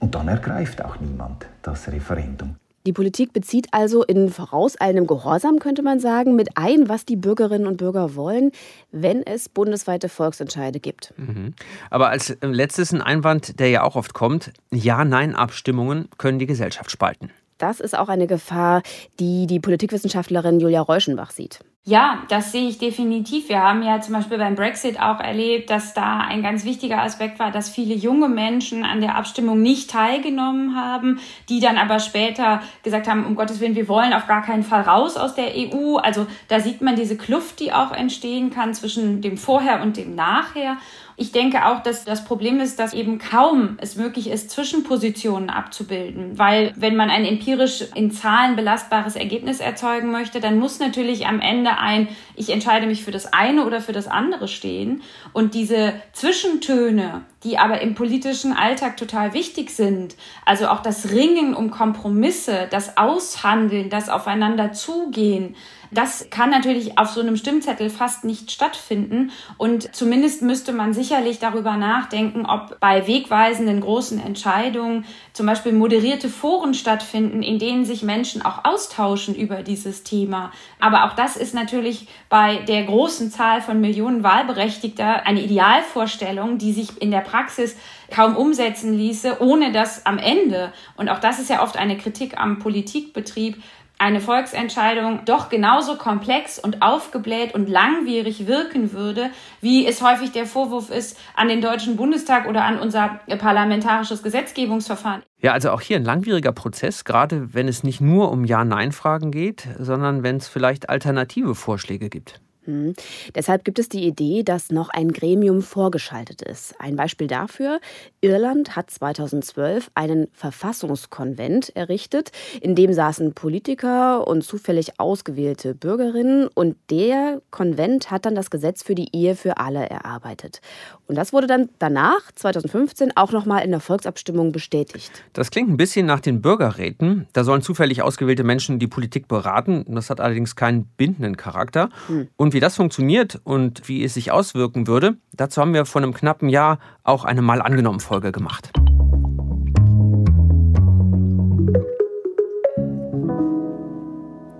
Und 0.00 0.14
dann 0.14 0.28
ergreift 0.28 0.82
auch 0.82 1.00
niemand 1.00 1.46
das 1.62 1.88
Referendum. 1.88 2.56
Die 2.86 2.92
Politik 2.92 3.34
bezieht 3.34 3.66
also 3.72 4.02
in 4.02 4.30
vorauseilendem 4.30 5.06
Gehorsam, 5.06 5.58
könnte 5.58 5.82
man 5.82 6.00
sagen, 6.00 6.36
mit 6.36 6.56
ein, 6.56 6.88
was 6.88 7.04
die 7.04 7.16
Bürgerinnen 7.16 7.66
und 7.66 7.76
Bürger 7.76 8.14
wollen, 8.14 8.50
wenn 8.92 9.26
es 9.26 9.48
bundesweite 9.48 10.08
Volksentscheide 10.08 10.80
gibt. 10.80 11.12
Mhm. 11.18 11.54
Aber 11.90 12.08
als 12.08 12.34
letztes 12.40 12.92
ein 12.92 13.02
Einwand, 13.02 13.60
der 13.60 13.68
ja 13.68 13.82
auch 13.82 13.96
oft 13.96 14.14
kommt, 14.14 14.52
Ja-Nein-Abstimmungen 14.70 16.08
können 16.16 16.38
die 16.38 16.46
Gesellschaft 16.46 16.90
spalten. 16.90 17.30
Das 17.58 17.80
ist 17.80 17.98
auch 17.98 18.08
eine 18.08 18.28
Gefahr, 18.28 18.82
die 19.20 19.46
die 19.46 19.60
Politikwissenschaftlerin 19.60 20.60
Julia 20.60 20.80
Reuschenbach 20.80 21.32
sieht. 21.32 21.60
Ja, 21.84 22.22
das 22.28 22.52
sehe 22.52 22.68
ich 22.68 22.76
definitiv. 22.76 23.48
Wir 23.48 23.62
haben 23.62 23.82
ja 23.82 23.98
zum 24.02 24.12
Beispiel 24.12 24.36
beim 24.36 24.56
Brexit 24.56 25.00
auch 25.00 25.20
erlebt, 25.20 25.70
dass 25.70 25.94
da 25.94 26.18
ein 26.18 26.42
ganz 26.42 26.66
wichtiger 26.66 27.00
Aspekt 27.02 27.38
war, 27.38 27.50
dass 27.50 27.70
viele 27.70 27.94
junge 27.94 28.28
Menschen 28.28 28.84
an 28.84 29.00
der 29.00 29.14
Abstimmung 29.14 29.62
nicht 29.62 29.90
teilgenommen 29.90 30.76
haben, 30.76 31.18
die 31.48 31.60
dann 31.60 31.78
aber 31.78 31.98
später 31.98 32.60
gesagt 32.82 33.08
haben, 33.08 33.24
um 33.24 33.36
Gottes 33.36 33.60
Willen, 33.60 33.74
wir 33.74 33.88
wollen 33.88 34.12
auf 34.12 34.26
gar 34.26 34.42
keinen 34.42 34.64
Fall 34.64 34.82
raus 34.82 35.16
aus 35.16 35.34
der 35.34 35.54
EU. 35.56 35.96
Also 35.96 36.26
da 36.48 36.60
sieht 36.60 36.82
man 36.82 36.94
diese 36.94 37.16
Kluft, 37.16 37.58
die 37.58 37.72
auch 37.72 37.92
entstehen 37.92 38.50
kann 38.50 38.74
zwischen 38.74 39.22
dem 39.22 39.38
Vorher 39.38 39.80
und 39.80 39.96
dem 39.96 40.14
Nachher. 40.14 40.76
Ich 41.20 41.32
denke 41.32 41.66
auch, 41.66 41.82
dass 41.82 42.04
das 42.04 42.24
Problem 42.24 42.60
ist, 42.60 42.78
dass 42.78 42.94
eben 42.94 43.18
kaum 43.18 43.76
es 43.80 43.96
möglich 43.96 44.30
ist, 44.30 44.52
Zwischenpositionen 44.52 45.50
abzubilden. 45.50 46.38
Weil 46.38 46.72
wenn 46.76 46.94
man 46.94 47.10
ein 47.10 47.24
empirisch 47.24 47.82
in 47.96 48.12
Zahlen 48.12 48.54
belastbares 48.54 49.16
Ergebnis 49.16 49.58
erzeugen 49.58 50.12
möchte, 50.12 50.38
dann 50.38 50.60
muss 50.60 50.78
natürlich 50.78 51.26
am 51.26 51.40
Ende 51.40 51.76
ein, 51.76 52.06
ich 52.36 52.50
entscheide 52.50 52.86
mich 52.86 53.02
für 53.02 53.10
das 53.10 53.32
eine 53.32 53.66
oder 53.66 53.80
für 53.80 53.90
das 53.90 54.06
andere 54.06 54.46
stehen. 54.46 55.02
Und 55.32 55.54
diese 55.54 55.94
Zwischentöne, 56.12 57.22
die 57.44 57.58
aber 57.58 57.80
im 57.80 57.94
politischen 57.94 58.52
Alltag 58.52 58.96
total 58.96 59.32
wichtig 59.32 59.70
sind, 59.70 60.16
also 60.44 60.68
auch 60.68 60.80
das 60.80 61.10
Ringen 61.10 61.54
um 61.54 61.70
Kompromisse, 61.70 62.66
das 62.70 62.96
Aushandeln, 62.96 63.90
das 63.90 64.08
Aufeinander 64.08 64.72
zugehen, 64.72 65.54
das 65.90 66.28
kann 66.30 66.50
natürlich 66.50 66.98
auf 66.98 67.10
so 67.10 67.20
einem 67.20 67.36
Stimmzettel 67.36 67.88
fast 67.88 68.24
nicht 68.24 68.50
stattfinden. 68.50 69.30
Und 69.56 69.94
zumindest 69.94 70.42
müsste 70.42 70.72
man 70.72 70.92
sicherlich 70.92 71.38
darüber 71.38 71.76
nachdenken, 71.76 72.44
ob 72.44 72.78
bei 72.80 73.06
wegweisenden 73.06 73.80
großen 73.80 74.20
Entscheidungen 74.20 75.04
zum 75.32 75.46
Beispiel 75.46 75.72
moderierte 75.72 76.28
Foren 76.28 76.74
stattfinden, 76.74 77.42
in 77.42 77.58
denen 77.58 77.84
sich 77.84 78.02
Menschen 78.02 78.42
auch 78.42 78.64
austauschen 78.64 79.34
über 79.34 79.62
dieses 79.62 80.02
Thema. 80.02 80.52
Aber 80.78 81.06
auch 81.06 81.14
das 81.14 81.36
ist 81.36 81.54
natürlich 81.54 82.08
bei 82.28 82.56
der 82.56 82.84
großen 82.84 83.30
Zahl 83.30 83.62
von 83.62 83.80
Millionen 83.80 84.22
Wahlberechtigter 84.22 85.26
eine 85.26 85.42
Idealvorstellung, 85.42 86.58
die 86.58 86.72
sich 86.72 87.00
in 87.00 87.10
der 87.10 87.20
Praxis 87.20 87.76
kaum 88.10 88.36
umsetzen 88.36 88.94
ließe, 88.94 89.40
ohne 89.40 89.72
dass 89.72 90.04
am 90.06 90.18
Ende, 90.18 90.72
und 90.96 91.08
auch 91.08 91.20
das 91.20 91.38
ist 91.38 91.50
ja 91.50 91.62
oft 91.62 91.76
eine 91.76 91.96
Kritik 91.96 92.38
am 92.38 92.58
Politikbetrieb, 92.58 93.62
eine 93.98 94.20
Volksentscheidung 94.20 95.24
doch 95.24 95.48
genauso 95.48 95.96
komplex 95.96 96.58
und 96.58 96.82
aufgebläht 96.82 97.54
und 97.54 97.68
langwierig 97.68 98.46
wirken 98.46 98.92
würde, 98.92 99.30
wie 99.60 99.86
es 99.86 100.02
häufig 100.02 100.30
der 100.30 100.46
Vorwurf 100.46 100.90
ist 100.90 101.18
an 101.34 101.48
den 101.48 101.60
Deutschen 101.60 101.96
Bundestag 101.96 102.46
oder 102.46 102.64
an 102.64 102.78
unser 102.78 103.20
parlamentarisches 103.26 104.22
Gesetzgebungsverfahren. 104.22 105.24
Ja, 105.40 105.52
also 105.52 105.70
auch 105.70 105.80
hier 105.80 105.96
ein 105.96 106.04
langwieriger 106.04 106.50
Prozess, 106.50 107.04
gerade 107.04 107.54
wenn 107.54 107.68
es 107.68 107.84
nicht 107.84 108.00
nur 108.00 108.32
um 108.32 108.44
Ja-Nein-Fragen 108.44 109.30
geht, 109.30 109.68
sondern 109.78 110.24
wenn 110.24 110.36
es 110.36 110.48
vielleicht 110.48 110.88
alternative 110.88 111.54
Vorschläge 111.54 112.08
gibt. 112.08 112.40
Mhm. 112.68 112.94
Deshalb 113.34 113.64
gibt 113.64 113.78
es 113.78 113.88
die 113.88 114.06
Idee, 114.06 114.42
dass 114.42 114.70
noch 114.70 114.90
ein 114.90 115.12
Gremium 115.12 115.62
vorgeschaltet 115.62 116.42
ist. 116.42 116.74
Ein 116.78 116.96
Beispiel 116.96 117.26
dafür, 117.26 117.80
Irland 118.20 118.76
hat 118.76 118.90
2012 118.90 119.90
einen 119.94 120.28
Verfassungskonvent 120.32 121.74
errichtet, 121.74 122.30
in 122.60 122.74
dem 122.74 122.92
saßen 122.92 123.32
Politiker 123.32 124.26
und 124.28 124.44
zufällig 124.44 125.00
ausgewählte 125.00 125.74
Bürgerinnen 125.74 126.48
und 126.54 126.76
der 126.90 127.40
Konvent 127.50 128.10
hat 128.10 128.26
dann 128.26 128.34
das 128.34 128.50
Gesetz 128.50 128.82
für 128.82 128.94
die 128.94 129.14
Ehe 129.16 129.34
für 129.34 129.56
alle 129.56 129.88
erarbeitet. 129.88 130.60
Und 131.06 131.16
das 131.16 131.32
wurde 131.32 131.46
dann 131.46 131.70
danach, 131.78 132.20
2015, 132.34 133.16
auch 133.16 133.32
nochmal 133.32 133.64
in 133.64 133.70
der 133.70 133.80
Volksabstimmung 133.80 134.52
bestätigt. 134.52 135.24
Das 135.32 135.50
klingt 135.50 135.70
ein 135.70 135.78
bisschen 135.78 136.04
nach 136.04 136.20
den 136.20 136.42
Bürgerräten. 136.42 137.26
Da 137.32 137.44
sollen 137.44 137.62
zufällig 137.62 138.02
ausgewählte 138.02 138.44
Menschen 138.44 138.78
die 138.78 138.86
Politik 138.86 139.26
beraten. 139.26 139.86
Das 139.88 140.10
hat 140.10 140.20
allerdings 140.20 140.54
keinen 140.54 140.84
bindenden 140.84 141.38
Charakter. 141.38 141.88
Hm. 142.08 142.28
Und 142.36 142.52
wie 142.58 142.60
das 142.60 142.74
funktioniert 142.74 143.40
und 143.44 143.88
wie 143.88 144.02
es 144.02 144.14
sich 144.14 144.32
auswirken 144.32 144.88
würde, 144.88 145.16
dazu 145.32 145.60
haben 145.60 145.74
wir 145.74 145.86
vor 145.86 146.02
einem 146.02 146.12
knappen 146.12 146.48
Jahr 146.48 146.80
auch 147.04 147.24
eine 147.24 147.40
Mal 147.40 147.62
angenommen 147.62 148.00
Folge 148.00 148.32
gemacht. 148.32 148.72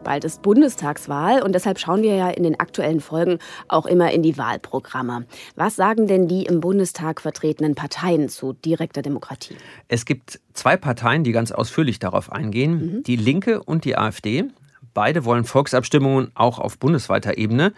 Bald 0.04 0.24
ist 0.24 0.42
Bundestagswahl 0.42 1.42
und 1.42 1.56
deshalb 1.56 1.80
schauen 1.80 2.02
wir 2.02 2.14
ja 2.14 2.28
in 2.28 2.44
den 2.44 2.61
aktuellen 2.61 3.00
Folgen 3.00 3.40
auch 3.66 3.84
immer 3.84 4.12
in 4.12 4.22
die 4.22 4.38
Wahlprogramme. 4.38 5.26
Was 5.56 5.74
sagen 5.74 6.06
denn 6.06 6.28
die 6.28 6.44
im 6.44 6.61
Bundestag 6.61 7.20
vertretenen 7.20 7.74
Parteien 7.74 8.28
zu 8.28 8.52
direkter 8.52 9.02
Demokratie? 9.02 9.56
Es 9.88 10.04
gibt 10.04 10.38
zwei 10.52 10.76
Parteien, 10.76 11.24
die 11.24 11.32
ganz 11.32 11.50
ausführlich 11.50 11.98
darauf 11.98 12.30
eingehen, 12.30 12.98
mhm. 12.98 13.02
die 13.02 13.16
Linke 13.16 13.61
und 13.61 13.84
die 13.84 13.98
AfD. 13.98 14.44
Beide 14.98 15.24
wollen 15.24 15.44
Volksabstimmungen 15.44 16.32
auch 16.34 16.58
auf 16.58 16.76
bundesweiter 16.76 17.38
Ebene. 17.38 17.72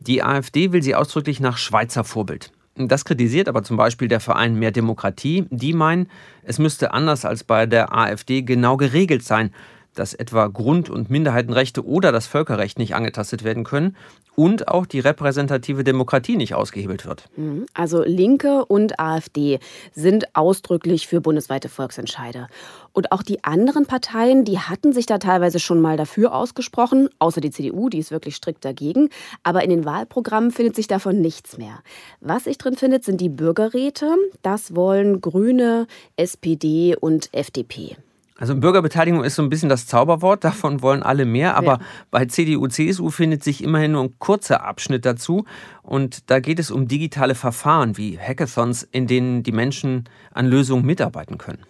Die 0.00 0.22
AfD 0.22 0.72
will 0.72 0.82
sie 0.82 0.94
ausdrücklich 0.94 1.38
nach 1.38 1.58
Schweizer 1.58 2.02
Vorbild. 2.02 2.50
Das 2.76 3.04
kritisiert 3.04 3.46
aber 3.46 3.62
zum 3.62 3.76
Beispiel 3.76 4.08
der 4.08 4.20
Verein 4.20 4.54
Mehr 4.54 4.70
Demokratie. 4.70 5.44
Die 5.50 5.74
meinen, 5.74 6.08
es 6.44 6.58
müsste 6.58 6.94
anders 6.94 7.26
als 7.26 7.44
bei 7.44 7.66
der 7.66 7.94
AfD 7.94 8.40
genau 8.40 8.78
geregelt 8.78 9.22
sein, 9.22 9.52
dass 9.94 10.14
etwa 10.14 10.46
Grund- 10.46 10.90
und 10.90 11.10
Minderheitenrechte 11.10 11.86
oder 11.86 12.12
das 12.12 12.26
Völkerrecht 12.26 12.78
nicht 12.78 12.94
angetastet 12.94 13.44
werden 13.44 13.64
können 13.64 13.96
und 14.34 14.68
auch 14.68 14.86
die 14.86 15.00
repräsentative 15.00 15.84
Demokratie 15.84 16.36
nicht 16.36 16.54
ausgehebelt 16.54 17.06
wird. 17.06 17.28
Mhm. 17.36 17.66
Also 17.74 18.02
Linke 18.02 18.64
und 18.64 18.98
AfD 18.98 19.58
sind 19.92 20.34
ausdrücklich 20.34 21.06
für 21.06 21.20
bundesweite 21.20 21.68
Volksentscheide. 21.68 22.48
Und 22.92 23.12
auch 23.12 23.22
die 23.22 23.44
anderen 23.44 23.86
Parteien, 23.86 24.44
die 24.44 24.58
hatten 24.58 24.92
sich 24.92 25.06
da 25.06 25.18
teilweise 25.18 25.58
schon 25.58 25.80
mal 25.80 25.96
dafür 25.96 26.34
ausgesprochen, 26.34 27.08
außer 27.18 27.40
die 27.40 27.50
CDU, 27.50 27.88
die 27.88 27.98
ist 27.98 28.10
wirklich 28.10 28.36
strikt 28.36 28.64
dagegen. 28.64 29.08
Aber 29.42 29.62
in 29.64 29.70
den 29.70 29.84
Wahlprogrammen 29.84 30.50
findet 30.50 30.76
sich 30.76 30.88
davon 30.88 31.20
nichts 31.20 31.58
mehr. 31.58 31.80
Was 32.20 32.44
sich 32.44 32.58
drin 32.58 32.76
findet, 32.76 33.04
sind 33.04 33.20
die 33.20 33.28
Bürgerräte. 33.28 34.14
Das 34.42 34.74
wollen 34.74 35.20
Grüne, 35.20 35.86
SPD 36.16 36.96
und 36.96 37.28
FDP. 37.32 37.96
Also 38.42 38.56
Bürgerbeteiligung 38.56 39.22
ist 39.22 39.36
so 39.36 39.42
ein 39.42 39.50
bisschen 39.50 39.68
das 39.68 39.86
Zauberwort, 39.86 40.42
davon 40.44 40.82
wollen 40.82 41.04
alle 41.04 41.26
mehr, 41.26 41.56
aber 41.56 41.74
ja. 41.74 41.80
bei 42.10 42.24
CDU, 42.24 42.66
CSU 42.66 43.10
findet 43.10 43.44
sich 43.44 43.62
immerhin 43.62 43.92
nur 43.92 44.02
ein 44.02 44.18
kurzer 44.18 44.64
Abschnitt 44.64 45.06
dazu 45.06 45.44
und 45.82 46.28
da 46.28 46.40
geht 46.40 46.58
es 46.58 46.72
um 46.72 46.88
digitale 46.88 47.36
Verfahren 47.36 47.96
wie 47.96 48.18
Hackathons, 48.18 48.82
in 48.82 49.06
denen 49.06 49.44
die 49.44 49.52
Menschen 49.52 50.08
an 50.32 50.48
Lösungen 50.48 50.84
mitarbeiten 50.84 51.38
können. 51.38 51.60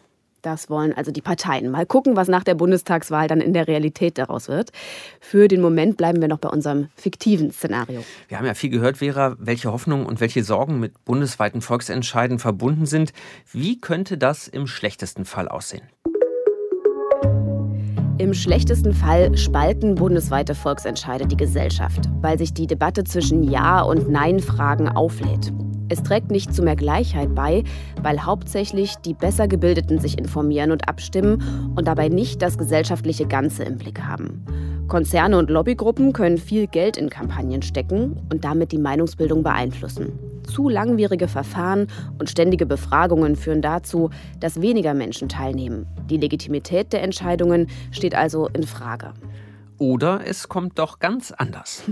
Das 0.40 0.70
wollen 0.70 0.94
also 0.94 1.12
die 1.12 1.20
Parteien. 1.20 1.70
Mal 1.70 1.84
gucken, 1.84 2.16
was 2.16 2.28
nach 2.28 2.42
der 2.42 2.54
Bundestagswahl 2.54 3.28
dann 3.28 3.42
in 3.42 3.52
der 3.52 3.68
Realität 3.68 4.16
daraus 4.16 4.48
wird. 4.48 4.70
Für 5.20 5.48
den 5.48 5.60
Moment 5.60 5.98
bleiben 5.98 6.22
wir 6.22 6.28
noch 6.28 6.38
bei 6.38 6.48
unserem 6.48 6.88
fiktiven 6.96 7.52
Szenario. 7.52 8.02
Wir 8.28 8.38
haben 8.38 8.46
ja 8.46 8.54
viel 8.54 8.70
gehört, 8.70 8.96
Vera, 8.96 9.36
welche 9.38 9.70
Hoffnungen 9.70 10.06
und 10.06 10.20
welche 10.20 10.42
Sorgen 10.42 10.80
mit 10.80 11.04
bundesweiten 11.04 11.60
Volksentscheiden 11.60 12.38
verbunden 12.38 12.86
sind. 12.86 13.12
Wie 13.52 13.78
könnte 13.78 14.16
das 14.16 14.48
im 14.48 14.66
schlechtesten 14.66 15.26
Fall 15.26 15.48
aussehen? 15.48 15.82
Im 18.22 18.34
schlechtesten 18.34 18.94
Fall 18.94 19.36
spalten 19.36 19.96
bundesweite 19.96 20.54
Volksentscheide 20.54 21.26
die 21.26 21.36
Gesellschaft, 21.36 22.08
weil 22.20 22.38
sich 22.38 22.54
die 22.54 22.68
Debatte 22.68 23.02
zwischen 23.02 23.42
Ja- 23.42 23.82
und 23.82 24.08
Nein-Fragen 24.08 24.88
auflädt. 24.88 25.52
Es 25.88 26.04
trägt 26.04 26.30
nicht 26.30 26.54
zu 26.54 26.62
mehr 26.62 26.76
Gleichheit 26.76 27.34
bei, 27.34 27.64
weil 28.00 28.24
hauptsächlich 28.24 28.94
die 29.04 29.14
besser 29.14 29.48
gebildeten 29.48 29.98
sich 29.98 30.16
informieren 30.16 30.70
und 30.70 30.88
abstimmen 30.88 31.72
und 31.74 31.88
dabei 31.88 32.10
nicht 32.10 32.42
das 32.42 32.58
gesellschaftliche 32.58 33.26
Ganze 33.26 33.64
im 33.64 33.76
Blick 33.76 34.00
haben. 34.00 34.44
Konzerne 34.86 35.36
und 35.36 35.50
Lobbygruppen 35.50 36.12
können 36.12 36.38
viel 36.38 36.68
Geld 36.68 36.96
in 36.96 37.10
Kampagnen 37.10 37.62
stecken 37.62 38.20
und 38.30 38.44
damit 38.44 38.70
die 38.70 38.78
Meinungsbildung 38.78 39.42
beeinflussen. 39.42 40.31
Zu 40.46 40.68
langwierige 40.68 41.28
Verfahren 41.28 41.86
und 42.18 42.30
ständige 42.30 42.66
Befragungen 42.66 43.36
führen 43.36 43.62
dazu, 43.62 44.10
dass 44.40 44.60
weniger 44.60 44.94
Menschen 44.94 45.28
teilnehmen. 45.28 45.86
Die 46.10 46.16
Legitimität 46.16 46.92
der 46.92 47.02
Entscheidungen 47.02 47.68
steht 47.90 48.14
also 48.14 48.48
in 48.48 48.64
Frage. 48.64 49.14
Oder 49.78 50.20
es 50.26 50.48
kommt 50.48 50.78
doch 50.78 50.98
ganz 50.98 51.32
anders. 51.32 51.84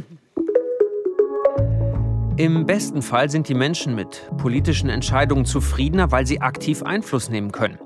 Im 2.37 2.65
besten 2.65 3.03
Fall 3.03 3.29
sind 3.29 3.49
die 3.49 3.55
Menschen 3.55 3.95
mit 3.95 4.31
politischen 4.39 4.89
Entscheidungen 4.89 5.45
zufriedener, 5.45 6.11
weil 6.11 6.27
sie 6.27 6.41
aktiv 6.41 6.83
Einfluss 6.83 7.29
nehmen 7.29 7.53
können. 7.53 7.79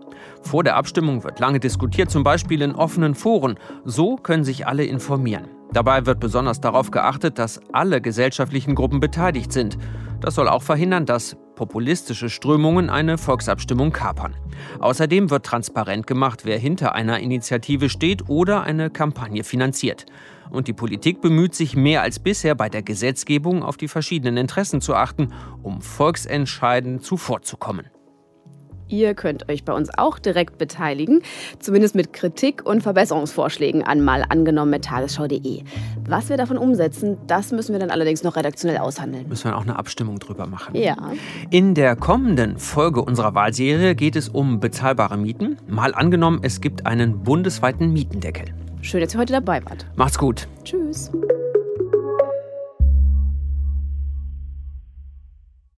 Vor 0.42 0.62
der 0.62 0.76
Abstimmung 0.76 1.24
wird 1.24 1.40
lange 1.40 1.58
diskutiert, 1.58 2.10
zum 2.10 2.22
Beispiel 2.22 2.62
in 2.62 2.74
offenen 2.74 3.14
Foren. 3.14 3.58
So 3.84 4.16
können 4.16 4.44
sich 4.44 4.66
alle 4.66 4.84
informieren. 4.84 5.48
Dabei 5.72 6.06
wird 6.06 6.20
besonders 6.20 6.60
darauf 6.60 6.92
geachtet, 6.92 7.38
dass 7.38 7.60
alle 7.72 8.00
gesellschaftlichen 8.00 8.76
Gruppen 8.76 9.00
beteiligt 9.00 9.52
sind. 9.52 9.76
Das 10.20 10.34
soll 10.34 10.48
auch 10.48 10.62
verhindern, 10.62 11.06
dass 11.06 11.36
populistische 11.54 12.28
Strömungen 12.28 12.90
eine 12.90 13.18
Volksabstimmung 13.18 13.92
kapern. 13.92 14.34
Außerdem 14.80 15.30
wird 15.30 15.46
transparent 15.46 16.06
gemacht, 16.06 16.44
wer 16.44 16.58
hinter 16.58 16.94
einer 16.94 17.20
Initiative 17.20 17.88
steht 17.88 18.28
oder 18.28 18.62
eine 18.62 18.90
Kampagne 18.90 19.44
finanziert. 19.44 20.06
Und 20.50 20.68
die 20.68 20.72
Politik 20.72 21.20
bemüht 21.20 21.54
sich 21.54 21.76
mehr 21.76 22.02
als 22.02 22.18
bisher 22.18 22.54
bei 22.54 22.68
der 22.68 22.82
Gesetzgebung 22.82 23.62
auf 23.62 23.76
die 23.76 23.88
verschiedenen 23.88 24.36
Interessen 24.36 24.80
zu 24.80 24.94
achten, 24.94 25.32
um 25.62 25.80
Volksentscheiden 25.80 27.00
zuvorzukommen. 27.00 27.86
Ihr 28.88 29.14
könnt 29.14 29.48
euch 29.48 29.64
bei 29.64 29.72
uns 29.72 29.90
auch 29.96 30.18
direkt 30.18 30.58
beteiligen, 30.58 31.22
zumindest 31.58 31.94
mit 31.94 32.12
Kritik 32.12 32.64
und 32.64 32.82
Verbesserungsvorschlägen 32.82 33.82
an 33.82 34.00
mal 34.00 34.24
angenommen 34.28 34.70
mit 34.70 34.84
tagesschau.de. 34.84 35.62
Was 36.06 36.28
wir 36.28 36.36
davon 36.36 36.58
umsetzen, 36.58 37.16
das 37.26 37.52
müssen 37.52 37.72
wir 37.72 37.78
dann 37.78 37.90
allerdings 37.90 38.22
noch 38.22 38.36
redaktionell 38.36 38.78
aushandeln. 38.78 39.28
Müssen 39.28 39.50
wir 39.50 39.56
auch 39.56 39.62
eine 39.62 39.76
Abstimmung 39.76 40.18
drüber 40.18 40.46
machen. 40.46 40.76
Ja. 40.76 40.96
In 41.50 41.74
der 41.74 41.96
kommenden 41.96 42.58
Folge 42.58 43.02
unserer 43.02 43.34
Wahlserie 43.34 43.94
geht 43.94 44.16
es 44.16 44.28
um 44.28 44.60
bezahlbare 44.60 45.16
Mieten. 45.16 45.56
Mal 45.66 45.94
angenommen, 45.94 46.40
es 46.42 46.60
gibt 46.60 46.86
einen 46.86 47.22
bundesweiten 47.22 47.92
Mietendeckel. 47.92 48.46
Schön, 48.82 49.00
dass 49.00 49.14
ihr 49.14 49.20
heute 49.20 49.32
dabei 49.32 49.64
wart. 49.64 49.86
Macht's 49.96 50.18
gut. 50.18 50.46
Tschüss. 50.62 51.10